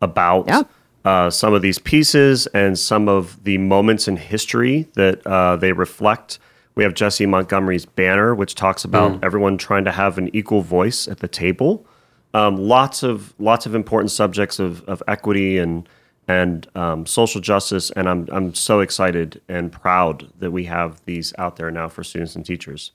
[0.00, 0.62] about Yeah.
[1.04, 5.72] uh, some of these pieces and some of the moments in history that uh, they
[5.72, 6.38] reflect.
[6.76, 11.06] We have Jessie Montgomery's banner, which talks about everyone trying to have an equal voice
[11.08, 11.84] at the table
[12.34, 15.88] um, lots of lots of important subjects of, of equity and
[16.28, 21.34] and um, social justice, and I'm I'm so excited and proud that we have these
[21.38, 22.92] out there now for students and teachers.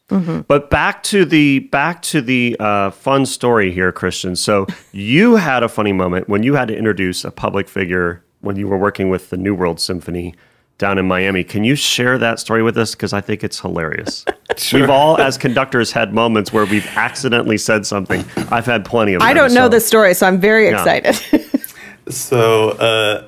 [0.47, 4.35] But back to the back to the uh, fun story here, Christian.
[4.37, 8.55] So you had a funny moment when you had to introduce a public figure when
[8.55, 10.33] you were working with the New World Symphony
[10.77, 11.43] down in Miami.
[11.43, 12.91] Can you share that story with us?
[12.95, 14.25] Because I think it's hilarious.
[14.73, 18.23] We've all, as conductors, had moments where we've accidentally said something.
[18.51, 19.21] I've had plenty of.
[19.21, 20.81] I them, don't know so- the story, so I'm very Yeah.
[20.81, 21.51] excited.
[22.07, 23.23] So, uh,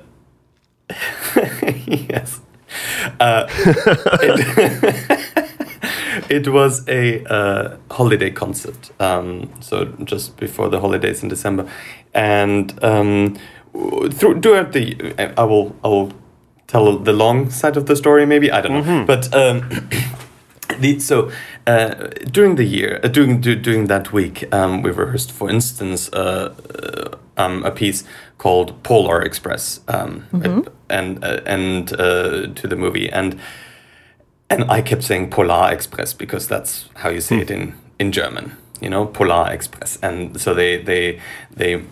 [1.88, 2.40] yes.
[3.20, 3.48] Uh,
[4.22, 5.26] it,
[6.30, 8.92] it was a uh, holiday concert.
[9.00, 11.68] Um, so, just before the holidays in December.
[12.14, 13.38] And um,
[13.74, 16.14] through, throughout the I will, I will
[16.68, 18.52] tell the long side of the story, maybe.
[18.52, 19.06] I don't know.
[19.06, 19.34] But.
[19.34, 19.90] Um,
[20.80, 21.32] the, so
[21.66, 26.10] uh, during the year, uh, during du- during that week, um, we rehearsed, for instance,
[26.14, 26.54] uh,
[26.84, 28.04] uh, um, a piece
[28.38, 30.26] called Polar Express, um,
[30.90, 33.40] and uh, and uh, to the movie, and
[34.50, 38.56] and I kept saying Polar Express because that's how you say it in in German,
[38.82, 41.20] you know, Polar Express, and so they they
[41.56, 41.84] they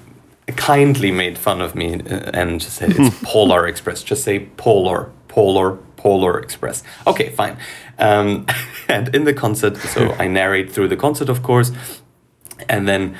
[0.48, 4.04] kindly made fun of me uh, and just said it's Polar Express.
[4.04, 6.84] Just say Polar, Polar, Polar Express.
[7.08, 7.58] Okay, fine.
[7.98, 8.46] Um,
[8.88, 11.72] and in the concert, so I narrate through the concert, of course,
[12.70, 13.18] and then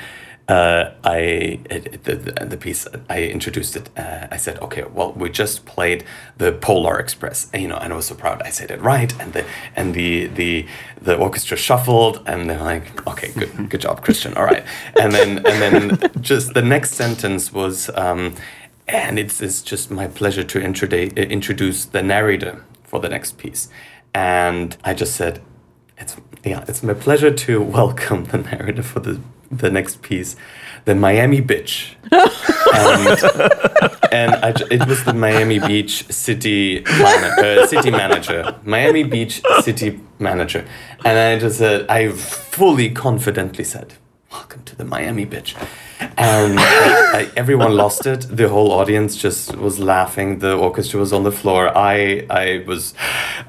[0.48, 3.90] uh, I it, the, the the piece I introduced it.
[3.96, 6.04] Uh, I said, okay, well, we just played
[6.38, 8.42] the Polar Express, and, you know, and I was so proud.
[8.42, 10.66] I said it right, and the and the the
[11.02, 14.34] the orchestra shuffled, and they're like, okay, good, good job, Christian.
[14.34, 14.64] All right,
[15.00, 17.90] and then and then just the next sentence was.
[17.94, 18.34] Um,
[18.88, 23.68] and it's, it's just my pleasure to introduce the narrator for the next piece.
[24.14, 25.42] And I just said,
[25.98, 30.34] it's yeah, it's my pleasure to welcome the narrator for the the next piece,
[30.86, 31.94] the Miami Bitch.
[32.12, 39.42] and and I, it was the Miami Beach city man- uh, city manager, Miami Beach
[39.62, 40.66] city manager,
[41.04, 43.94] and I just said, I fully confidently said,
[44.32, 45.54] "Welcome to the Miami Bitch,"
[46.18, 48.26] and I, I, everyone lost it.
[48.30, 50.38] The whole audience just was laughing.
[50.38, 51.76] The orchestra was on the floor.
[51.76, 52.94] I I was,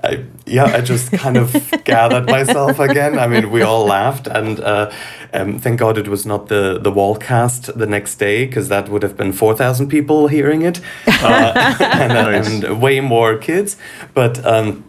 [0.04, 3.18] I yeah, I just kind of gathered myself again.
[3.20, 4.92] I mean, we all laughed, and uh,
[5.34, 8.90] um, thank God it was not the the wall cast the next day because that
[8.90, 13.78] would have been four thousand people hearing it, uh, and, uh, and way more kids.
[14.14, 14.84] But um,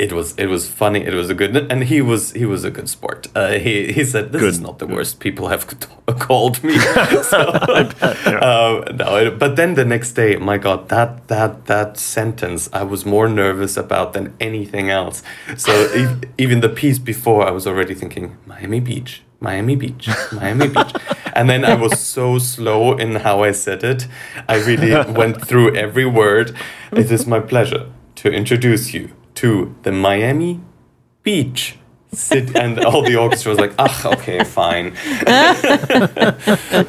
[0.00, 1.00] it was it was funny.
[1.10, 3.28] It was a good, and he was he was a good sport.
[3.34, 5.62] Uh, he he said this is not the worst people have
[6.26, 6.78] called me.
[7.32, 12.68] so, uh, no, it- but then the next day, my God, that that that sentence
[12.72, 15.22] I was more nervous about than anything else.
[15.56, 20.68] So e- even the piece before, I was already thinking Miami Beach, Miami Beach, Miami
[20.68, 20.92] Beach,
[21.34, 24.06] and then I was so slow in how I said it.
[24.48, 26.54] I really went through every word.
[26.92, 27.86] It is my pleasure
[28.16, 29.10] to introduce you
[29.40, 30.60] to the Miami
[31.22, 31.76] Beach.
[32.12, 34.94] Sit and all the orchestra was like, ah, okay, fine.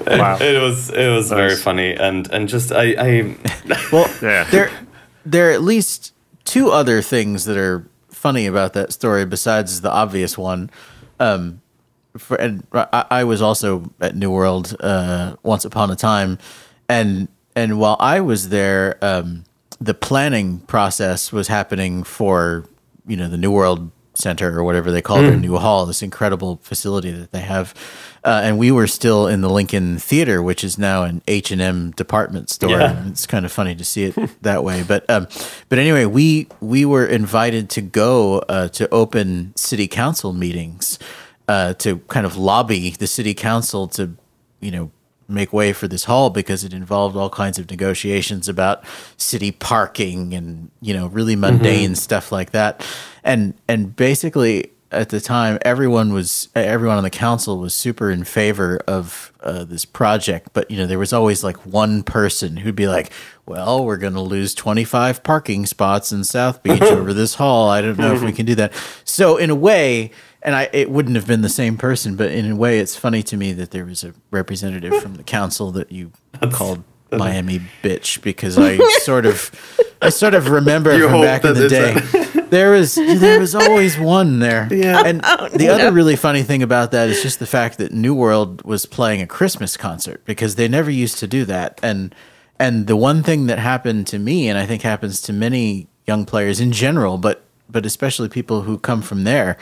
[0.07, 0.37] Wow.
[0.39, 3.35] It was it was very funny and and just I I
[3.91, 4.43] Well, Yeah.
[4.51, 4.71] there
[5.25, 9.91] there are at least two other things that are funny about that story besides the
[9.91, 10.69] obvious one.
[11.19, 11.61] Um,
[12.17, 16.37] for and I, I was also at New World uh, once upon a time,
[16.89, 19.43] and and while I was there, um,
[19.81, 22.65] the planning process was happening for
[23.07, 26.59] you know the New World Center or whatever they call their new hall, this incredible
[26.61, 27.73] facility that they have.
[28.23, 31.61] Uh, and we were still in the Lincoln Theater, which is now an H and
[31.61, 32.71] M department store.
[32.71, 33.07] Yeah.
[33.07, 35.27] It's kind of funny to see it that way, but um,
[35.69, 40.99] but anyway, we we were invited to go uh, to open city council meetings
[41.47, 44.11] uh, to kind of lobby the city council to
[44.59, 44.91] you know
[45.31, 48.83] make way for this hall because it involved all kinds of negotiations about
[49.17, 52.85] city parking and you know really mundane stuff like that
[53.23, 58.23] and and basically at the time everyone was everyone on the council was super in
[58.23, 62.75] favor of uh, this project but you know there was always like one person who'd
[62.75, 63.11] be like
[63.51, 67.69] well, we're going to lose 25 parking spots in South Beach over this hall.
[67.69, 68.71] I don't know if we can do that.
[69.03, 70.11] So, in a way,
[70.43, 73.23] and I, it wouldn't have been the same person, but in a way, it's funny
[73.23, 76.11] to me that there was a representative from the council that you
[76.51, 79.51] called Miami bitch because I sort of,
[80.01, 82.41] I sort of remember You from back in the it's day.
[82.49, 84.67] There was there was always one there.
[84.81, 85.03] Yeah.
[85.05, 88.13] And oh, the other really funny thing about that is just the fact that New
[88.13, 91.79] World was playing a Christmas concert because they never used to do that.
[91.83, 92.15] And
[92.59, 96.25] and the one thing that happened to me and I think happens to many young
[96.25, 99.57] players in general, but but especially people who come from there,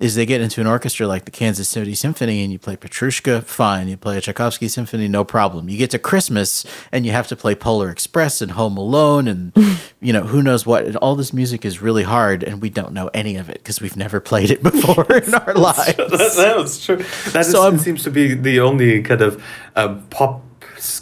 [0.00, 3.44] is they get into an orchestra like the Kansas City Symphony and you play Petrushka,
[3.44, 3.86] fine.
[3.86, 5.68] You play a Tchaikovsky symphony, no problem.
[5.68, 9.52] You get to Christmas and you have to play Polar Express and Home Alone and
[10.00, 10.84] you know who knows what.
[10.84, 13.80] And all this music is really hard and we don't know any of it because
[13.80, 15.96] we've never played it before in our lives.
[15.96, 16.96] that, that's true.
[17.32, 19.42] That So is- seems to be the only kind of
[19.76, 20.42] uh, pop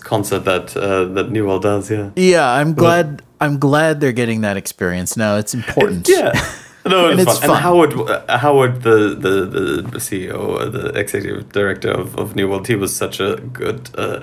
[0.00, 1.90] concert that uh, that New World does.
[1.90, 2.10] Yeah.
[2.14, 3.22] Yeah, I'm glad.
[3.40, 5.36] I'm glad they're getting that experience now.
[5.36, 6.08] It's important.
[6.08, 6.32] Yeah.
[6.84, 7.48] No, And it's, it's fun.
[7.48, 7.56] fun.
[7.56, 7.92] And Howard,
[8.28, 9.36] uh, Howard, the the
[9.92, 13.90] the CEO, uh, the executive director of, of New World, he was such a good
[13.96, 14.20] uh,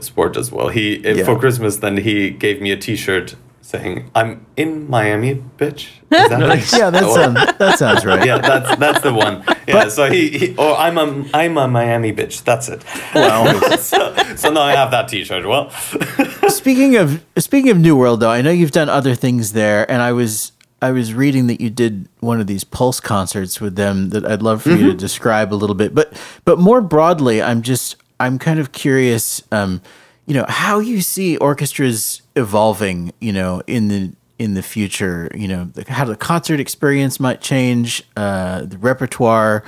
[0.00, 0.68] sport as well.
[0.68, 1.24] He uh, Yeah.
[1.24, 6.40] for Christmas, then he gave me a T-shirt saying, "I'm in Miami, bitch." Is that
[6.52, 6.72] right?
[6.72, 8.24] yeah, that sounds that sounds right.
[8.24, 9.42] yeah, that's that's the one.
[9.66, 12.44] Yeah, so he, he or I'm a I'm a Miami bitch.
[12.44, 12.84] That's it.
[13.14, 15.44] Well, so, so now I have that T-shirt.
[15.46, 15.70] Well,
[16.48, 20.00] speaking of speaking of New World, though, I know you've done other things there, and
[20.00, 24.10] I was I was reading that you did one of these Pulse concerts with them
[24.10, 25.94] that I'd love for you to describe a little bit.
[25.94, 29.80] But but more broadly, I'm just I'm kind of curious, um,
[30.26, 35.48] you know, how you see orchestras evolving, you know, in the in the future, you
[35.48, 39.64] know, the, how the concert experience might change, uh, the repertoire,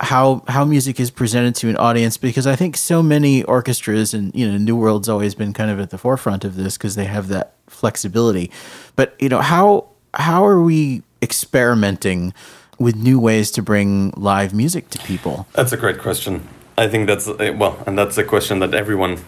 [0.00, 4.34] how how music is presented to an audience because I think so many orchestras and
[4.34, 7.04] you know New World's always been kind of at the forefront of this because they
[7.04, 8.50] have that flexibility.
[8.96, 12.32] But you know how how are we experimenting
[12.78, 15.46] with new ways to bring live music to people?
[15.52, 16.48] That's a great question.
[16.78, 19.18] I think that's uh, well, and that's a question that everyone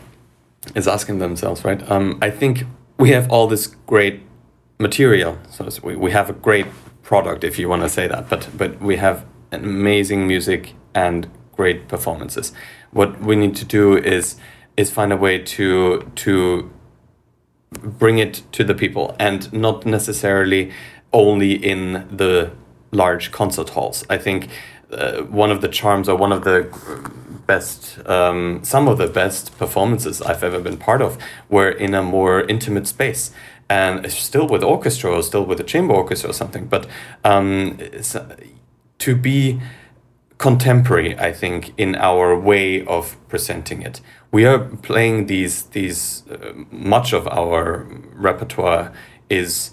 [0.74, 1.90] is asking themselves, right?
[1.90, 2.64] Um, I think
[2.98, 4.22] we have all this great
[4.78, 6.66] material, so we, we have a great
[7.02, 11.88] product, if you want to say that, but but we have amazing music and great
[11.88, 12.52] performances.
[12.90, 14.36] What we need to do is
[14.76, 16.70] is find a way to to
[17.72, 20.72] bring it to the people and not necessarily
[21.12, 22.50] only in the
[22.90, 24.04] large concert halls.
[24.10, 24.48] I think
[24.90, 26.68] uh, one of the charms or one of the
[27.46, 32.02] best, um, some of the best performances I've ever been part of were in a
[32.02, 33.32] more intimate space.
[33.68, 36.86] And still with orchestra or still with a chamber orchestra or something, but
[37.24, 37.78] um,
[38.98, 39.60] to be
[40.42, 44.00] contemporary, I think, in our way of presenting it.
[44.32, 47.86] We are playing these these uh, much of our
[48.28, 48.92] repertoire
[49.30, 49.70] is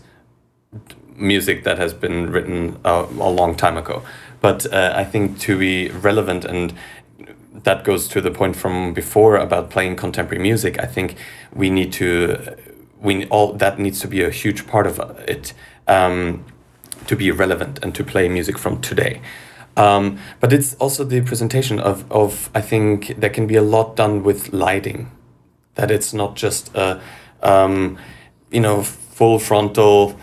[1.16, 4.04] music that has been written uh, a long time ago.
[4.42, 6.74] But uh, I think to be relevant and
[7.64, 10.80] that goes to the point from before about playing contemporary music.
[10.80, 11.16] I think
[11.52, 12.56] we need to
[13.02, 15.54] we all that needs to be a huge part of it
[15.88, 16.46] um,
[17.08, 19.20] to be relevant and to play music from today.
[19.80, 23.96] Um, but it's also the presentation of, of I think there can be a lot
[23.96, 25.10] done with lighting,
[25.76, 27.02] that it's not just a
[27.42, 27.98] um,
[28.52, 30.20] you know full frontal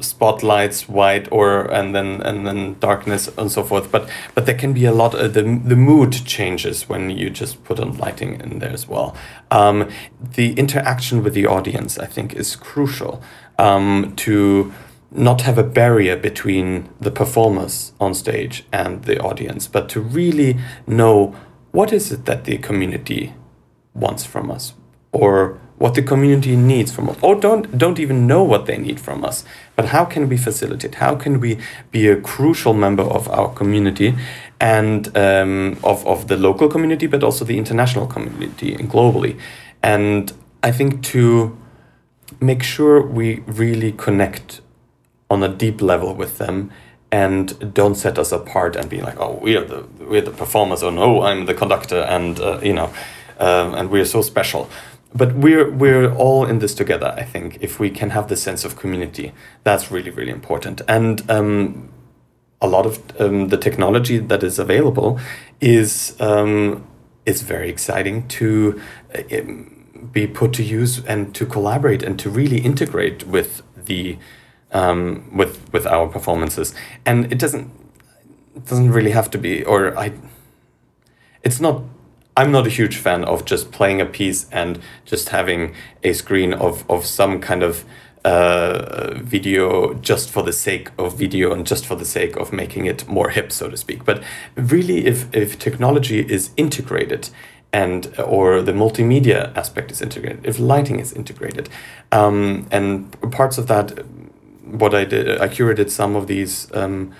[0.00, 3.92] spotlights white or and then and then darkness and so forth.
[3.92, 7.62] But but there can be a lot of the, the mood changes when you just
[7.62, 9.16] put on lighting in there as well.
[9.52, 9.88] Um,
[10.20, 13.22] the interaction with the audience i think is crucial
[13.58, 14.72] um, to
[15.14, 20.58] not have a barrier between the performers on stage and the audience but to really
[20.86, 21.34] know
[21.70, 23.32] what is it that the community
[23.94, 24.74] wants from us
[25.12, 29.00] or what the community needs from us or don't don't even know what they need
[29.00, 29.44] from us.
[29.76, 30.96] But how can we facilitate?
[30.96, 31.58] How can we
[31.90, 34.14] be a crucial member of our community
[34.60, 39.38] and um, of, of the local community but also the international community and globally?
[39.82, 41.56] And i think to
[42.40, 44.60] make sure we really connect
[45.30, 46.70] on a deep level with them
[47.10, 50.82] and don't set us apart and be like oh we are the we're the performers
[50.82, 52.92] or no i'm the conductor and uh, you know
[53.38, 54.68] um, and we're so special.
[55.14, 58.64] But we're we're all in this together i think if we can have the sense
[58.64, 59.32] of community.
[59.62, 60.82] That's really really important.
[60.88, 61.90] And um,
[62.60, 65.20] a lot of um, the technology that is available
[65.60, 66.84] is um,
[67.26, 68.80] is very exciting to
[69.14, 74.18] uh, um, be put to use and to collaborate and to really integrate with the
[74.74, 76.74] um, with with our performances
[77.06, 77.70] and it doesn't
[78.54, 80.12] it doesn't really have to be or I
[81.42, 81.82] it's not
[82.36, 86.52] I'm not a huge fan of just playing a piece and just having a screen
[86.52, 87.84] of, of some kind of
[88.24, 92.86] uh, video just for the sake of video and just for the sake of making
[92.86, 94.04] it more hip, so to speak.
[94.04, 94.22] But
[94.56, 97.28] really, if, if technology is integrated
[97.72, 101.68] and or the multimedia aspect is integrated, if lighting is integrated,
[102.10, 103.92] um, and parts of that,
[104.78, 106.68] what I did, I curated some of these.
[106.74, 107.12] Um,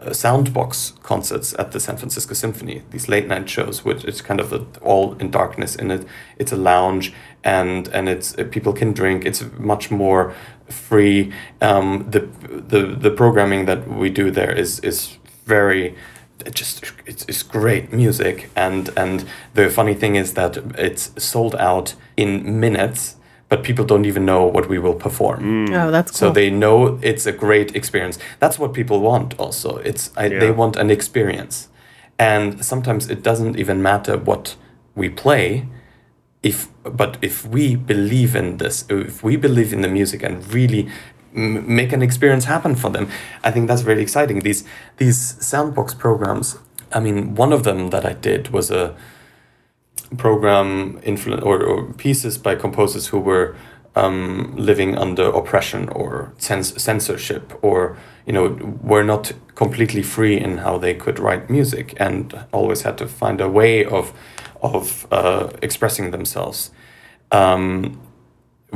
[0.00, 4.40] uh, soundbox concerts at the San Francisco Symphony, these late night shows, which is kind
[4.40, 6.06] of a, all in darkness in it.
[6.38, 7.12] It's a lounge
[7.44, 9.26] and and it's uh, people can drink.
[9.26, 10.34] It's much more
[10.70, 11.34] free.
[11.60, 15.94] Um, the the the programming that we do there is is very
[16.46, 21.54] it just it's, it's great music and and the funny thing is that it's sold
[21.56, 23.16] out in minutes
[23.50, 25.66] but people don't even know what we will perform.
[25.68, 25.74] Mm.
[25.74, 26.18] Oh, that's cool.
[26.28, 28.18] So they know it's a great experience.
[28.38, 29.34] That's what people want.
[29.38, 31.68] Also, it's I, they want an experience,
[32.18, 34.56] and sometimes it doesn't even matter what
[34.94, 35.66] we play.
[36.42, 40.88] If but if we believe in this, if we believe in the music and really
[41.36, 43.08] m- make an experience happen for them,
[43.44, 44.40] I think that's really exciting.
[44.40, 44.64] These
[44.96, 46.58] these soundbox programs.
[46.92, 48.94] I mean, one of them that I did was a
[50.16, 53.54] program influ- or, or pieces by composers who were
[53.96, 57.96] um, living under oppression or cens- censorship or
[58.26, 62.96] you know were not completely free in how they could write music and always had
[62.98, 64.12] to find a way of
[64.62, 66.70] of uh, expressing themselves.
[67.32, 68.00] Um,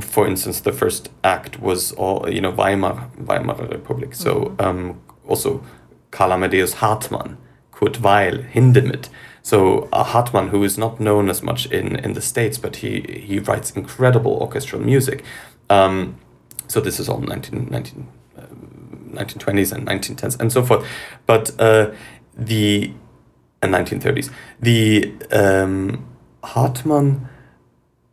[0.01, 4.14] for instance the first act was all you know Weimar Weimar Republic.
[4.14, 5.64] So um, also
[6.11, 7.37] Karl Amadeus Hartmann
[7.70, 9.09] Kurt Weill Hindemith
[9.45, 13.01] so uh, Hartmann, who is not known as much in, in the States, but he,
[13.24, 15.22] he writes incredible orchestral music.
[15.70, 16.18] Um,
[16.66, 20.84] so this is all 19, 19, uh, 1920s and 1910s and so forth.
[21.26, 21.92] But uh,
[22.36, 22.92] the
[23.64, 24.30] and 1930s.
[24.61, 26.07] The um,
[26.42, 27.28] Hartmann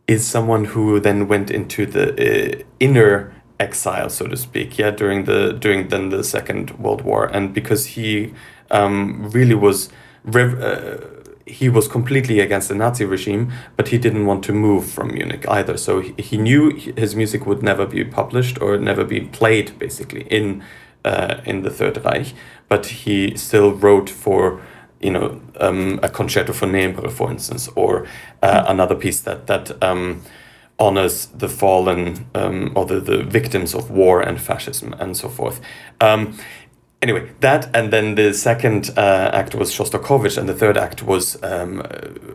[0.08, 5.24] is someone who then went into the uh, inner exile, so to speak, yeah, during
[5.24, 8.34] the during then the Second World War, and because he
[8.70, 9.88] um, really was.
[10.24, 14.86] Rev- uh, he was completely against the Nazi regime, but he didn't want to move
[14.86, 15.76] from Munich either.
[15.76, 20.22] So he, he knew his music would never be published or never be played, basically
[20.30, 20.62] in
[21.04, 22.34] uh, in the Third Reich.
[22.68, 24.60] But he still wrote for
[25.00, 28.06] you know um, a concerto funebre, for instance, or
[28.42, 30.22] uh, another piece that that um,
[30.78, 35.60] honors the fallen um, or the, the victims of war and fascism and so forth.
[37.02, 41.42] Anyway, that and then the second uh, act was Shostakovich, and the third act was
[41.42, 41.80] um,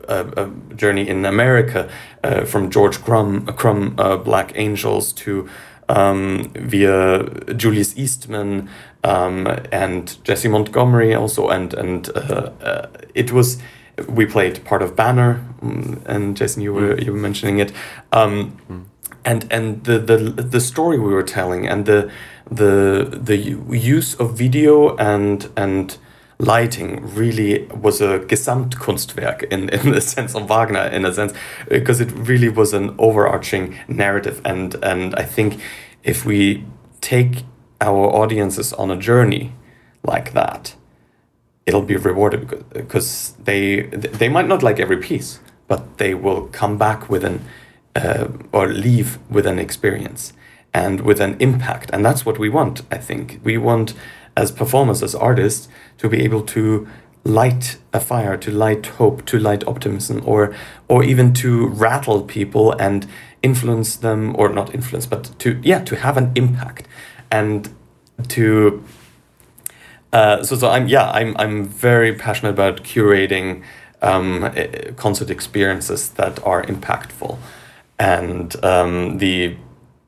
[0.10, 1.90] a, a journey in America
[2.22, 5.48] uh, from George Crumb, Crumb uh, Black Angels to
[5.88, 8.70] um, via Julius Eastman
[9.06, 13.62] um, and Jessie Montgomery also, and and uh, uh, it was
[14.10, 17.72] we played part of Banner, mm, and Jason, you were you were mentioning it.
[18.12, 18.58] Um,
[19.24, 22.10] and and the, the the story we were telling and the
[22.52, 25.98] the the use of video and and
[26.40, 31.34] lighting really was a Gesamtkunstwerk in, in the sense of Wagner in a sense
[31.68, 34.42] because it really was an overarching narrative.
[34.46, 35.60] And and I think
[36.04, 36.64] if we
[37.02, 37.44] take
[37.82, 39.54] our audiences on a journey
[40.04, 40.76] like that
[41.68, 46.48] it'll be rewarded because, because they they might not like every piece but they will
[46.48, 47.44] come back with an
[47.96, 50.34] uh, or leave with an experience
[50.78, 51.90] and with an impact.
[51.94, 53.40] And that's what we want i think.
[53.44, 53.94] We want
[54.36, 55.68] as performers as artists
[55.98, 56.88] to be able to
[57.24, 60.42] light a fire to light hope to light optimism or
[60.88, 63.08] or even to rattle people and
[63.42, 66.88] influence them or not influence but to yeah to have an impact.
[67.32, 67.70] And
[68.36, 68.84] to
[70.14, 73.64] uh, so so I'm yeah I'm I'm very passionate about curating
[74.02, 77.38] um, eh, concert experiences that are impactful,
[78.00, 79.58] and um, the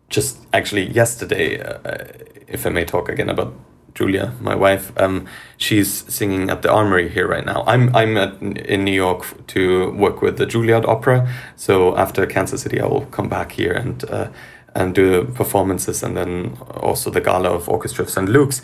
[0.10, 2.06] just actually yesterday, uh,
[2.48, 3.54] if I may talk again about
[3.94, 7.64] Julia, my wife, um, she's singing at the Armory here right now.
[7.68, 11.28] I'm I'm at, in New York to work with the Juilliard Opera.
[11.56, 14.30] So after Kansas City, I will come back here and uh,
[14.76, 18.30] and do performances, and then also the gala of Orchestra of St.
[18.30, 18.62] Luke's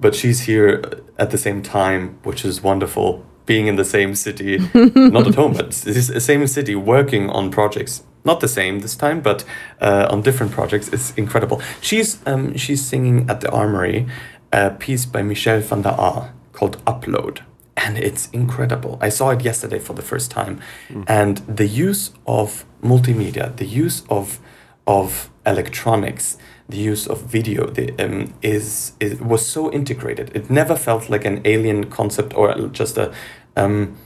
[0.00, 0.82] but she's here
[1.18, 3.24] at the same time, which is wonderful.
[3.48, 8.04] Being in the same city, not at home, but the same city, working on projects.
[8.24, 9.44] Not the same this time, but
[9.80, 10.88] uh, on different projects.
[10.88, 11.62] It's incredible.
[11.80, 14.06] She's um, she's singing at the Armory
[14.52, 17.40] a piece by Michel van der Aa called Upload,
[17.76, 18.98] and it's incredible.
[19.00, 20.60] I saw it yesterday for the first time,
[21.06, 24.40] and the use of multimedia, the use of
[24.86, 26.36] of electronics,
[26.68, 30.30] the use of video the, um, is, is was so integrated.
[30.34, 33.12] It never felt like an alien concept or just a
[33.58, 33.96] um,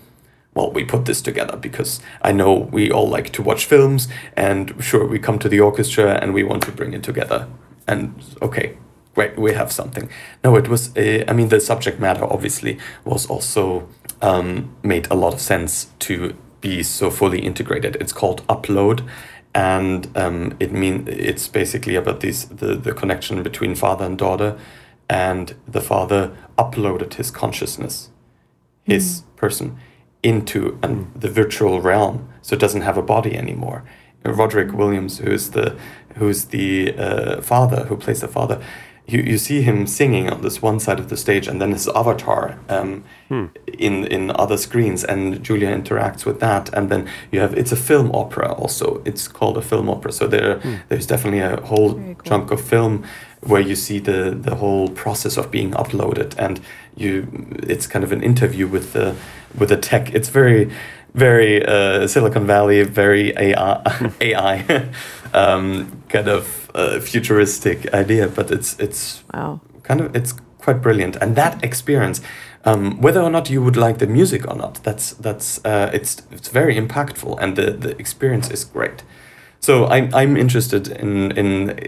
[0.54, 4.74] well, we put this together because I know we all like to watch films, and
[4.80, 7.48] sure, we come to the orchestra and we want to bring it together.
[7.86, 8.76] And okay,
[9.14, 10.08] great, we have something.
[10.44, 13.88] No, it was, uh, I mean, the subject matter obviously was also
[14.20, 17.96] um, made a lot of sense to be so fully integrated.
[17.96, 19.06] It's called Upload.
[19.54, 24.56] And um, it mean it's basically about this the, the connection between father and daughter,
[25.10, 28.08] and the father uploaded his consciousness,
[28.84, 29.36] his mm.
[29.36, 29.78] person,
[30.22, 33.84] into an, the virtual realm, so it doesn't have a body anymore.
[34.24, 35.76] Roderick Williams, who's the
[36.14, 38.62] who's the uh, father, who plays the father,
[39.06, 41.88] you, you see him singing on this one side of the stage, and then his
[41.88, 43.46] avatar um, hmm.
[43.66, 47.76] in in other screens, and Julia interacts with that, and then you have it's a
[47.76, 49.02] film opera also.
[49.04, 50.76] It's called a film opera, so there hmm.
[50.88, 52.16] there's definitely a whole cool.
[52.24, 53.04] chunk of film
[53.42, 56.60] where you see the the whole process of being uploaded, and
[56.96, 57.26] you
[57.62, 59.14] it's kind of an interview with the
[59.58, 60.14] with the tech.
[60.14, 60.70] It's very
[61.14, 64.88] very uh, Silicon Valley, very AI AI
[65.34, 69.60] um, kind of uh, futuristic idea, but it's it's wow.
[69.82, 72.20] kind of it's quite brilliant, and that experience.
[72.64, 76.22] Um, whether or not you would like the music or not, that's that's uh, it's
[76.30, 79.02] it's very impactful, and the, the experience is great.
[79.62, 81.78] So I'm I'm interested in in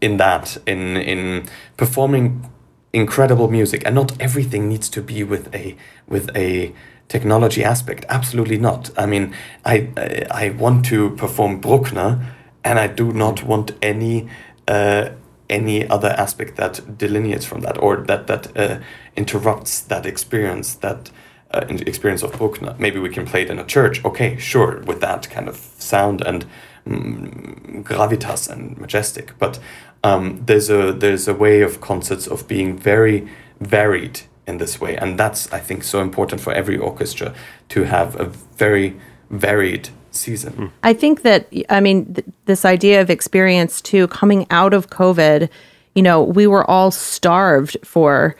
[0.00, 2.48] in that in in performing
[2.92, 6.72] incredible music, and not everything needs to be with a with a
[7.08, 8.04] technology aspect.
[8.08, 8.90] Absolutely not.
[8.96, 9.34] I mean,
[9.64, 9.88] I
[10.30, 12.20] I, want to perform Bruckner,
[12.62, 14.28] and I do not want any
[14.68, 15.08] uh,
[15.48, 18.78] any other aspect that delineates from that or that that uh,
[19.16, 21.10] interrupts that experience that.
[21.52, 22.76] Uh, experience of Bruckner.
[22.78, 24.04] Maybe we can play it in a church.
[24.04, 26.46] Okay, sure, with that kind of sound and
[26.86, 29.38] gravitas and majestic.
[29.38, 29.58] But
[30.04, 33.28] um, there's a there's a way of concerts of being very
[33.60, 37.34] varied in this way, and that's I think so important for every orchestra
[37.70, 38.96] to have a very
[39.30, 40.52] varied season.
[40.52, 40.66] Hmm.
[40.82, 45.48] I think that I mean th- this idea of experience too coming out of COVID,
[45.94, 48.36] you know, we were all starved for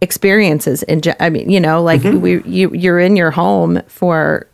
[0.00, 2.20] experiences in I mean, you know, like mm-hmm.
[2.20, 4.46] we you you're in your home for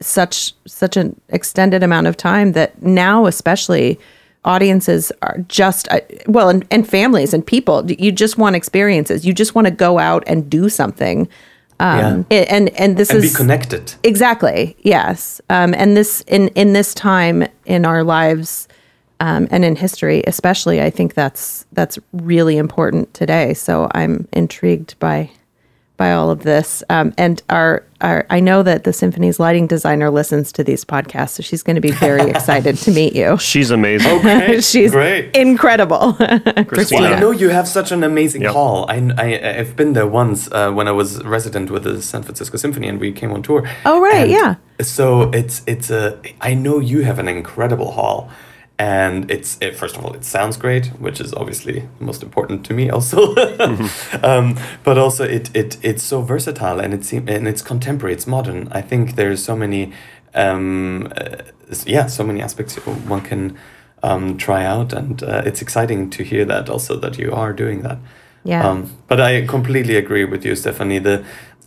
[0.00, 3.98] such such an extended amount of time that now especially
[4.44, 9.26] audiences are just uh, well and, and families and people you just want experiences.
[9.26, 11.28] You just want to go out and do something.
[11.78, 12.44] Um, yeah.
[12.50, 13.94] and and this and is be connected.
[14.02, 15.40] Exactly yes.
[15.50, 18.68] Um, and this in in this time in our lives
[19.20, 23.54] um, and in history especially i think that's that's really important today.
[23.54, 25.30] So i'm intrigued by
[26.00, 26.82] by all of this.
[26.88, 31.32] Um, and our, our, I know that the symphony's lighting designer listens to these podcasts,
[31.32, 33.36] so she's going to be very excited to meet you.
[33.36, 34.10] She's amazing.
[34.20, 36.14] Okay, she's great, incredible.
[36.68, 38.52] Christina, well, I know you have such an amazing yep.
[38.52, 38.86] hall.
[38.88, 39.26] I, I
[39.58, 42.98] have been there once uh, when I was resident with the San Francisco Symphony, and
[42.98, 43.68] we came on tour.
[43.84, 44.54] Oh right, and yeah.
[44.80, 46.18] So it's it's a.
[46.40, 48.30] I know you have an incredible hall
[48.80, 52.74] and it's it, first of all it sounds great which is obviously most important to
[52.74, 53.34] me also.
[53.60, 54.24] Mm-hmm.
[54.24, 58.68] um, but also it, it it's so versatile and it's and it's contemporary it's modern.
[58.72, 59.92] I think there's so many
[60.34, 61.42] um, uh,
[61.84, 63.58] yeah so many aspects one can
[64.02, 67.82] um, try out and uh, it's exciting to hear that also that you are doing
[67.82, 67.98] that.
[68.44, 68.66] Yeah.
[68.66, 71.00] Um, but i completely agree with you stephanie.
[71.00, 71.22] The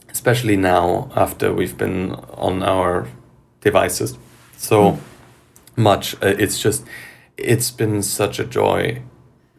[0.09, 2.13] especially now after we've been
[2.47, 3.07] on our
[3.61, 4.17] devices.
[4.57, 4.99] So mm
[5.75, 6.15] much.
[6.15, 6.83] Uh, it's just,
[7.37, 9.01] it's been such a joy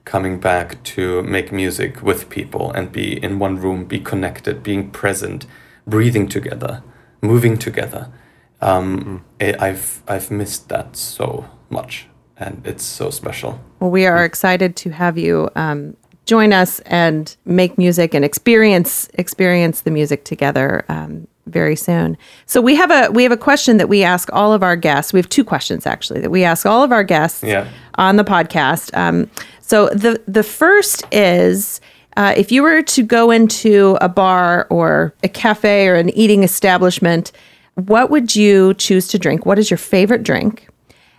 [0.05, 4.91] coming back to make music with people and be in one room, be connected, being
[4.91, 5.47] present,
[5.87, 6.83] breathing together,
[7.23, 8.13] moving together.
[8.61, 12.07] Um, it, I've I've missed that so much,
[12.37, 13.61] and it's so special.
[13.81, 19.09] Well, we are excited to have you um, join us and make music and experience
[19.15, 20.85] experience the music together.
[20.89, 22.17] Um, very soon.
[22.47, 25.13] So we have a we have a question that we ask all of our guests.
[25.13, 27.69] We have two questions actually that we ask all of our guests yeah.
[27.97, 28.97] on the podcast.
[28.97, 29.31] Um,
[29.61, 31.81] so the the first is
[32.17, 36.43] uh, if you were to go into a bar or a cafe or an eating
[36.43, 37.33] establishment,
[37.75, 39.45] what would you choose to drink?
[39.47, 40.69] What is your favorite drink?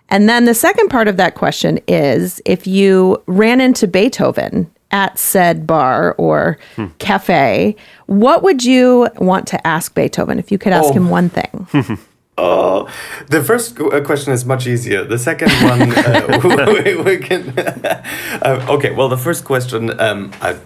[0.09, 5.19] And then the second part of that question is if you ran into Beethoven at
[5.19, 6.87] said bar or hmm.
[6.99, 7.75] cafe,
[8.05, 10.93] what would you want to ask Beethoven if you could ask oh.
[10.93, 11.67] him one thing?
[12.37, 12.89] Oh,
[13.29, 15.05] the first uh, question is much easier.
[15.05, 17.57] The second one, uh, we, we, can.
[17.57, 20.57] uh, okay, well, the first question, um, I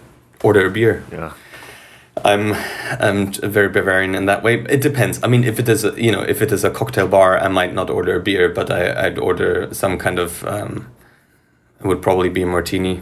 [0.42, 1.04] order a beer.
[1.12, 1.32] Yeah.
[2.24, 2.54] I'm,
[2.98, 4.64] I'm very Bavarian in that way.
[4.68, 5.22] It depends.
[5.22, 7.46] I mean, if it is, a, you know, if it is a cocktail bar, I
[7.46, 10.44] might not order a beer, but I, I'd order some kind of.
[10.46, 10.90] Um,
[11.80, 13.00] it would probably be a martini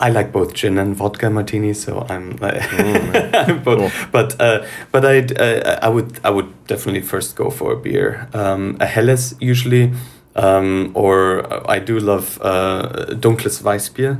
[0.00, 3.92] I like both gin and vodka martinis, so I'm, I'm both.
[4.10, 8.28] But uh, but I uh, I would I would definitely first go for a beer,
[8.34, 9.92] um, a helles usually,
[10.34, 14.18] um, or uh, I do love uh, dunkles Weissbier,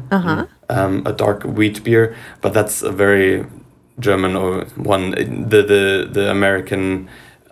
[0.68, 3.44] um, a dark wheat beer, but that's a very
[3.98, 5.10] German or one.
[5.48, 7.08] The the the American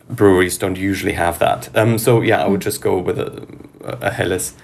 [0.09, 1.77] breweries don't usually have that.
[1.77, 3.47] Um, so yeah, I would just go with a
[4.01, 4.55] a helles,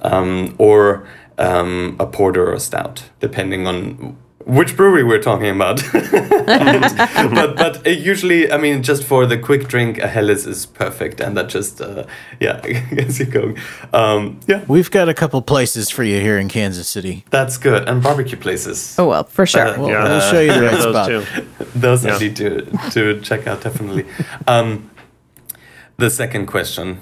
[0.00, 1.06] um, or
[1.42, 5.80] um, a porter or a stout, depending on which brewery we're talking about.
[5.92, 11.20] but but uh, usually, I mean, just for the quick drink, a helles is perfect,
[11.20, 12.04] and that just uh,
[12.40, 12.60] yeah
[12.94, 13.56] gets you going.
[13.92, 17.24] Um, yeah, We've got a couple places for you here in Kansas City.
[17.30, 17.88] that's good.
[17.88, 18.96] And barbecue places.
[18.98, 19.66] Oh well, for sure.
[19.66, 20.04] Uh, We'll, Yeah.
[20.04, 21.08] we'll show you the We right have those spot.
[21.08, 21.78] too.
[21.80, 22.16] Those Yeah.
[22.16, 22.50] I need to
[22.90, 24.04] to check out definitely.
[24.46, 24.90] Um,
[25.98, 26.98] the second question.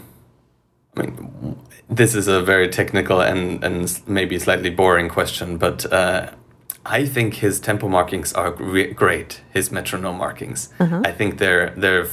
[0.97, 1.57] I mean,
[1.91, 6.30] this is a very technical and and maybe slightly boring question, but uh,
[6.86, 9.43] I think his tempo markings are re- great.
[9.53, 10.70] His metronome markings.
[11.05, 12.07] I think they're they're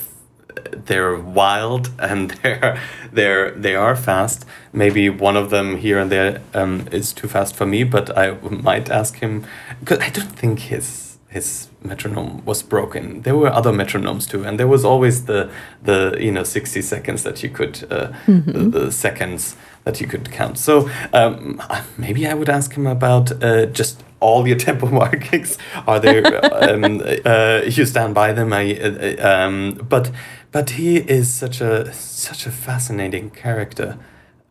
[0.85, 2.79] they're wild and they're
[3.11, 4.45] they're they are fast.
[4.73, 8.31] Maybe one of them here and there um, is too fast for me, but I
[8.41, 9.45] might ask him
[9.79, 13.21] because I don't think his his metronome was broken.
[13.21, 15.49] There were other metronomes too, and there was always the
[15.83, 20.31] the you know sixty seconds that you could uh, the, the seconds that you could
[20.31, 20.57] count.
[20.57, 21.61] So um,
[21.97, 25.57] maybe I would ask him about uh, just all your tempo markings.
[25.87, 26.23] Are there
[26.63, 28.53] um, uh, you stand by them?
[28.53, 30.11] I uh, um, but
[30.51, 33.97] but he is such a such a fascinating character.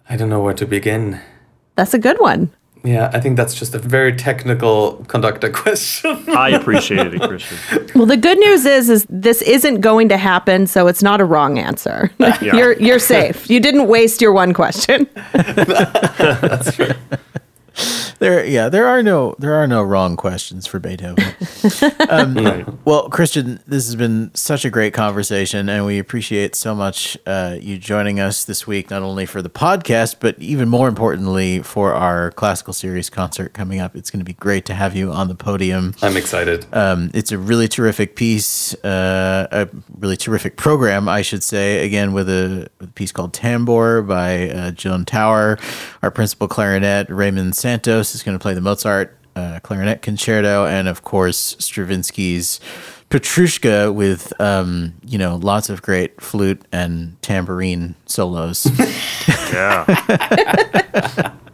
[0.09, 1.20] I don't know where to begin.
[1.74, 2.51] That's a good one.
[2.87, 6.22] Yeah, I think that's just a very technical conductor question.
[6.28, 7.59] I appreciate it, Christian.
[7.97, 11.24] Well, the good news is, is this isn't going to happen, so it's not a
[11.24, 12.11] wrong answer.
[12.41, 12.55] Yeah.
[12.57, 13.49] you're you're safe.
[13.49, 15.07] You didn't waste your one question.
[18.18, 21.24] There, yeah, there are no there are no wrong questions for Beethoven.
[22.08, 27.18] Um, well, Christian, this has been such a great conversation, and we appreciate so much
[27.26, 31.60] uh, you joining us this week, not only for the podcast, but even more importantly
[31.62, 33.96] for our classical series concert coming up.
[33.96, 35.94] It's going to be great to have you on the podium.
[36.00, 36.66] I'm excited.
[36.72, 41.84] Um, it's a really terrific piece, uh, a really terrific program, I should say.
[41.84, 45.58] Again, with a, with a piece called Tambor by uh, Joan Tower.
[46.02, 50.88] Our principal clarinet, Raymond Santos, is going to play the Mozart uh, clarinet concerto, and
[50.88, 52.61] of course Stravinsky's
[53.11, 58.66] Petrushka with um, you know lots of great flute and tambourine solos.
[59.52, 61.32] Yeah.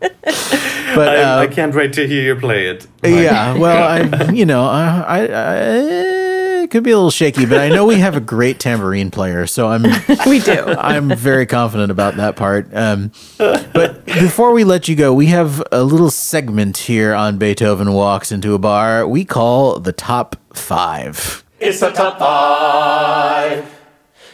[0.94, 2.86] But I, uh, I can't wait to hear you play it.
[3.02, 6.21] Yeah, well, I, you know, I, I, I it
[6.72, 9.68] could be a little shaky, but I know we have a great tambourine player, so
[9.68, 9.82] I'm,
[10.26, 10.64] We do.
[10.64, 12.74] I'm very confident about that part.
[12.74, 17.92] Um, but before we let you go, we have a little segment here on Beethoven
[17.92, 21.44] Walks into a Bar we call the top five.
[21.60, 23.80] It's the top five.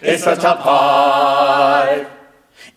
[0.00, 2.17] It's the top five.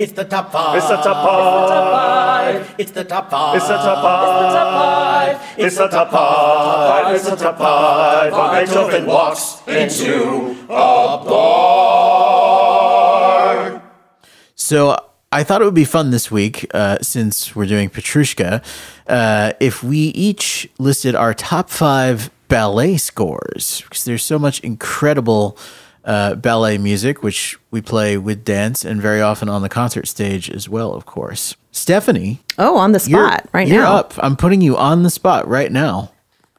[0.02, 0.78] It's the top five.
[0.78, 2.76] It's the top five.
[2.80, 3.56] It's the top five.
[3.56, 5.40] It's the top five.
[5.60, 7.16] It's the top five.
[7.16, 8.34] It's the top five.
[8.34, 12.32] On Beethoven walks into a bar.
[14.56, 14.98] So
[15.32, 18.64] I thought it would be fun this week, uh, since we're doing Petrushka,
[19.06, 25.56] uh, if we each listed our top five ballet scores, because there's so much incredible
[26.04, 30.50] uh, ballet music, which we play with dance and very often on the concert stage
[30.50, 31.56] as well, of course.
[31.72, 33.74] Stephanie, Oh, on the you're, spot right now.
[33.76, 34.14] you're up.
[34.18, 36.12] I'm putting you on the spot right now.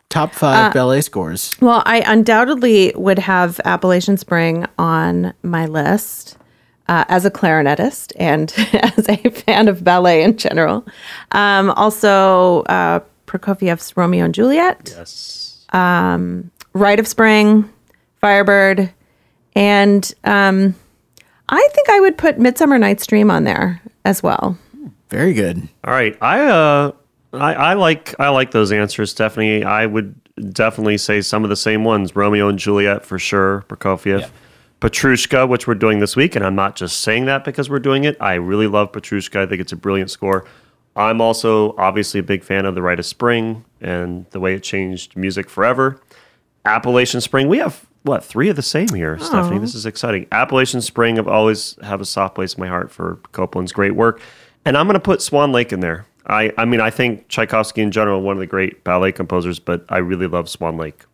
[0.08, 1.56] Top five Uh, ballet scores.
[1.60, 6.36] Well, I undoubtedly would have Appalachian Spring on my list
[6.88, 8.52] uh, as a clarinetist and
[8.96, 10.86] as a fan of ballet in general.
[11.32, 15.64] Um, also, uh, Prokofiev's Romeo and Juliet, yes.
[16.74, 17.68] Rite of Spring,
[18.20, 18.90] Firebird,
[19.54, 20.74] and um,
[21.48, 24.58] I think I would put Midsummer Night's Dream on there as well.
[25.10, 25.68] Very good.
[25.84, 26.16] All right.
[26.22, 26.92] I uh
[27.34, 29.64] I, I like I like those answers, Stephanie.
[29.64, 30.14] I would
[30.52, 32.16] definitely say some of the same ones.
[32.16, 34.30] Romeo and Juliet for sure, Prokofiev.
[34.80, 38.02] Petrushka, which we're doing this week, and I'm not just saying that because we're doing
[38.02, 38.16] it.
[38.20, 39.38] I really love Petrushka.
[39.38, 40.44] I think it's a brilliant score.
[40.96, 44.64] I'm also obviously a big fan of The Rite of Spring and the way it
[44.64, 46.00] changed music forever.
[46.64, 49.58] Appalachian Spring, we have what three of the same here, Stephanie.
[49.58, 50.26] This is exciting.
[50.32, 54.20] Appalachian Spring, I've always have a soft place in my heart for Copland's great work,
[54.64, 56.06] and I'm going to put Swan Lake in there.
[56.26, 59.84] I, I mean, I think Tchaikovsky in general one of the great ballet composers, but
[59.88, 61.04] I really love Swan Lake.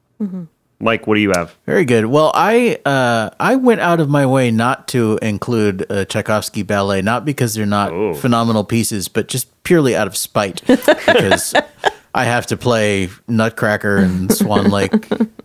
[0.80, 1.56] Mike, what do you have?
[1.66, 2.06] Very good.
[2.06, 7.02] Well, I uh, I went out of my way not to include uh, Tchaikovsky ballet,
[7.02, 8.14] not because they're not Oh.
[8.14, 11.52] phenomenal pieces, but just purely out of spite, because
[12.14, 14.92] I have to play Nutcracker and Swan Lake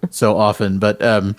[0.09, 1.35] so often, but um,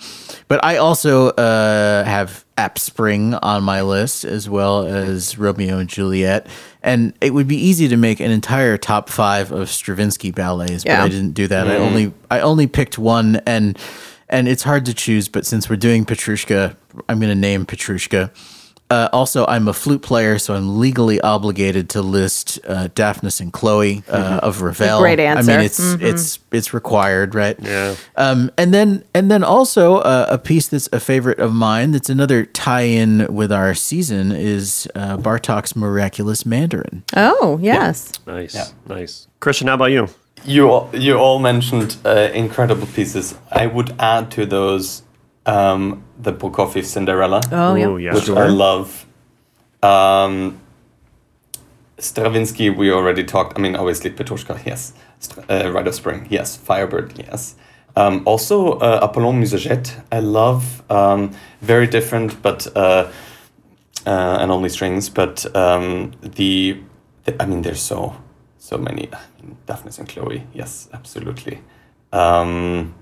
[0.47, 5.89] but I also uh, have App Spring on my list as well as Romeo and
[5.89, 6.47] Juliet,
[6.83, 10.93] and it would be easy to make an entire top five of Stravinsky ballets, but
[11.05, 11.67] I didn't do that.
[11.67, 13.77] I only I only picked one, and
[14.29, 15.27] and it's hard to choose.
[15.27, 16.75] But since we're doing Petrushka,
[17.09, 18.31] I'm going to name Petrushka.
[18.89, 23.51] Uh, also, I'm a flute player, so I'm legally obligated to list uh, Daphnis and
[23.51, 24.99] Chloe uh, of Ravel.
[24.99, 25.51] Great answer.
[25.51, 27.57] I mean, it's it's it's required, right?
[27.59, 27.95] Yeah.
[28.15, 31.91] Um, and then and then also uh, a piece that's a favorite of mine.
[31.91, 37.03] That's another tie-in with our season is uh, Bartok's Miraculous Mandarin.
[37.15, 38.13] Oh, yes.
[38.27, 38.67] Nice, yeah.
[38.87, 39.27] nice.
[39.39, 40.09] Christian, how about you?
[40.43, 43.35] You all, you all mentioned uh, incredible pieces.
[43.51, 45.01] I would add to those
[45.45, 47.87] um, the Prokofiev Cinderella, Oh, yeah.
[47.87, 48.13] Ooh, yeah.
[48.13, 49.05] which I love.
[49.83, 50.59] Um,
[51.97, 53.57] Stravinsky, we already talked.
[53.57, 54.93] I mean, obviously Petrushka, yes.
[55.19, 56.57] Str- Uh, Rite of Spring, yes.
[56.57, 57.55] Firebird, yes.
[57.95, 60.83] Um, also, uh, Apollon Musagète, I love.
[60.89, 61.31] Um,
[61.61, 63.07] very different, but uh,
[64.05, 65.09] uh, and only strings.
[65.09, 66.77] But um, the,
[67.23, 68.15] the, I mean, there's so
[68.57, 69.07] so many.
[69.13, 71.61] I mean, Daphnis and Chloe, yes, absolutely.
[72.11, 72.93] Um,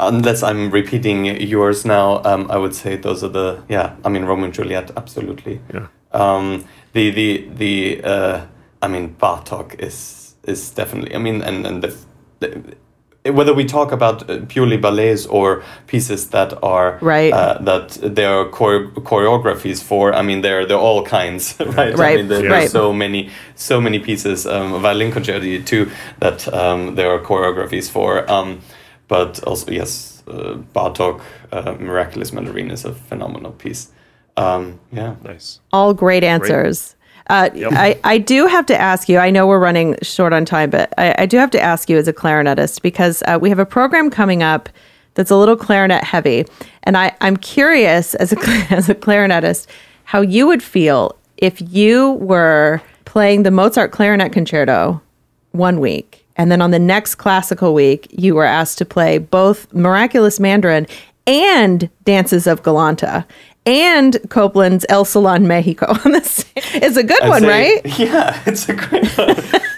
[0.00, 3.94] unless I'm repeating yours now, um, I would say those are the yeah.
[4.04, 5.60] I mean, Romeo and Juliet, absolutely.
[5.74, 5.86] Yeah.
[6.12, 8.40] Um, the the the uh,
[8.82, 11.14] I mean, Bartok is is definitely.
[11.14, 11.94] I mean, and and the,
[12.40, 12.76] the
[13.32, 17.30] whether we talk about uh, purely ballets or pieces that are Right.
[17.32, 20.14] uh, that there are chore- choreographies for.
[20.14, 21.92] I mean, there there are all kinds, right?
[21.92, 22.48] I Right, mean, there, right.
[22.60, 24.46] there's so many so many pieces.
[24.46, 25.90] Um, violin concerti too
[26.20, 28.24] that um, there are choreographies for.
[28.30, 28.60] Um,
[29.08, 31.20] but also yes, uh, Bartok,
[31.52, 33.90] uh, Miraculous Mandarin is a phenomenal piece.
[34.36, 35.16] Um, yeah.
[35.24, 35.60] Nice.
[35.72, 36.94] All great answers.
[37.28, 40.70] Uh, I, I do have to ask you, I know we're running short on time,
[40.70, 43.58] but I, I do have to ask you as a clarinetist because uh, we have
[43.58, 44.70] a program coming up
[45.14, 46.46] that's a little clarinet heavy.
[46.84, 48.38] And I, I'm curious as a,
[48.70, 49.66] as a clarinetist
[50.04, 55.02] how you would feel if you were playing the Mozart Clarinet Concerto
[55.52, 59.72] one week and then on the next classical week you were asked to play both
[59.74, 60.86] Miraculous Mandarin
[61.26, 63.26] and Dances of Galanta
[63.66, 66.44] and Copland's El Salon Mexico on this.
[66.56, 67.48] It's a good I'd one, say-
[67.84, 67.98] right?
[67.98, 69.36] Yeah, it's a great one.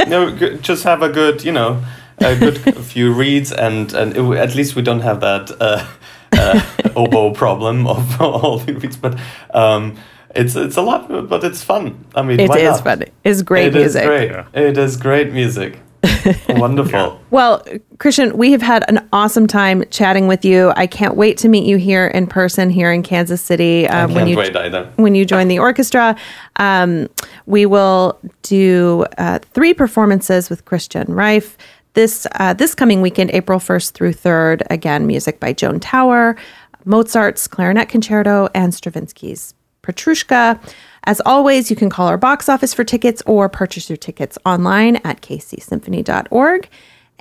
[0.08, 1.82] no, just have a good, you know,
[2.18, 5.84] a good few reeds, and and it, at least we don't have that uh,
[6.32, 6.60] uh,
[6.94, 8.96] oboe problem of all the reeds.
[8.96, 9.18] But
[9.54, 9.96] um,
[10.36, 12.04] it's it's a lot, but it's fun.
[12.14, 12.84] I mean, It why is not?
[12.84, 13.04] fun.
[13.24, 14.04] It's great It is music.
[14.06, 14.30] great.
[14.30, 14.44] Yeah.
[14.52, 15.80] It is great music.
[16.48, 17.20] Wonderful.
[17.30, 17.64] Well,
[17.98, 20.72] Christian, we have had an awesome time chatting with you.
[20.76, 24.06] I can't wait to meet you here in person here in Kansas City I uh,
[24.06, 24.90] can't when you wait either.
[24.96, 26.16] when you join the orchestra.
[26.56, 27.08] Um,
[27.46, 31.56] we will do uh, three performances with Christian Reif
[31.94, 34.62] this uh, this coming weekend, April first through third.
[34.70, 36.36] Again, music by Joan Tower,
[36.84, 40.60] Mozart's Clarinet Concerto, and Stravinsky's Petrushka.
[41.04, 44.96] As always, you can call our box office for tickets or purchase your tickets online
[44.96, 46.68] at kcsymphony.org.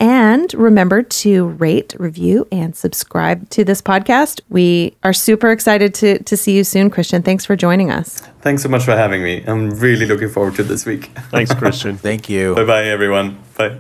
[0.02, 4.40] And remember to rate, review, and subscribe to this podcast.
[4.48, 7.22] We are super excited to, to see you soon, Christian.
[7.22, 8.22] Thanks for joining us.
[8.40, 9.44] Thanks so much for having me.
[9.46, 11.12] I'm really looking forward to this week.
[11.32, 11.98] Thanks, Christian.
[11.98, 12.56] Thank you.
[12.56, 13.40] bye bye, everyone.
[13.58, 13.80] Bye.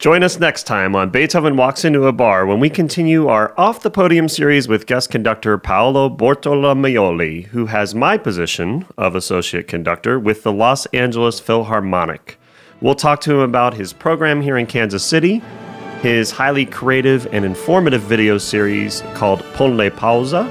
[0.00, 3.82] Join us next time on Beethoven Walks Into a Bar when we continue our Off
[3.82, 10.18] the Podium series with guest conductor Paolo Bortolameolli, who has my position of associate conductor
[10.18, 12.38] with the Los Angeles Philharmonic.
[12.80, 15.42] We'll talk to him about his program here in Kansas City,
[16.00, 20.48] his highly creative and informative video series called Ponle Pausa,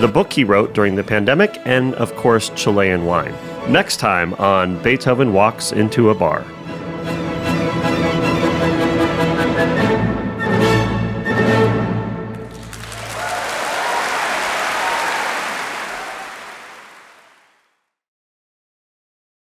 [0.00, 3.36] the book he wrote during the pandemic, and of course, Chilean wine.
[3.68, 6.44] Next time on Beethoven Walks Into a Bar.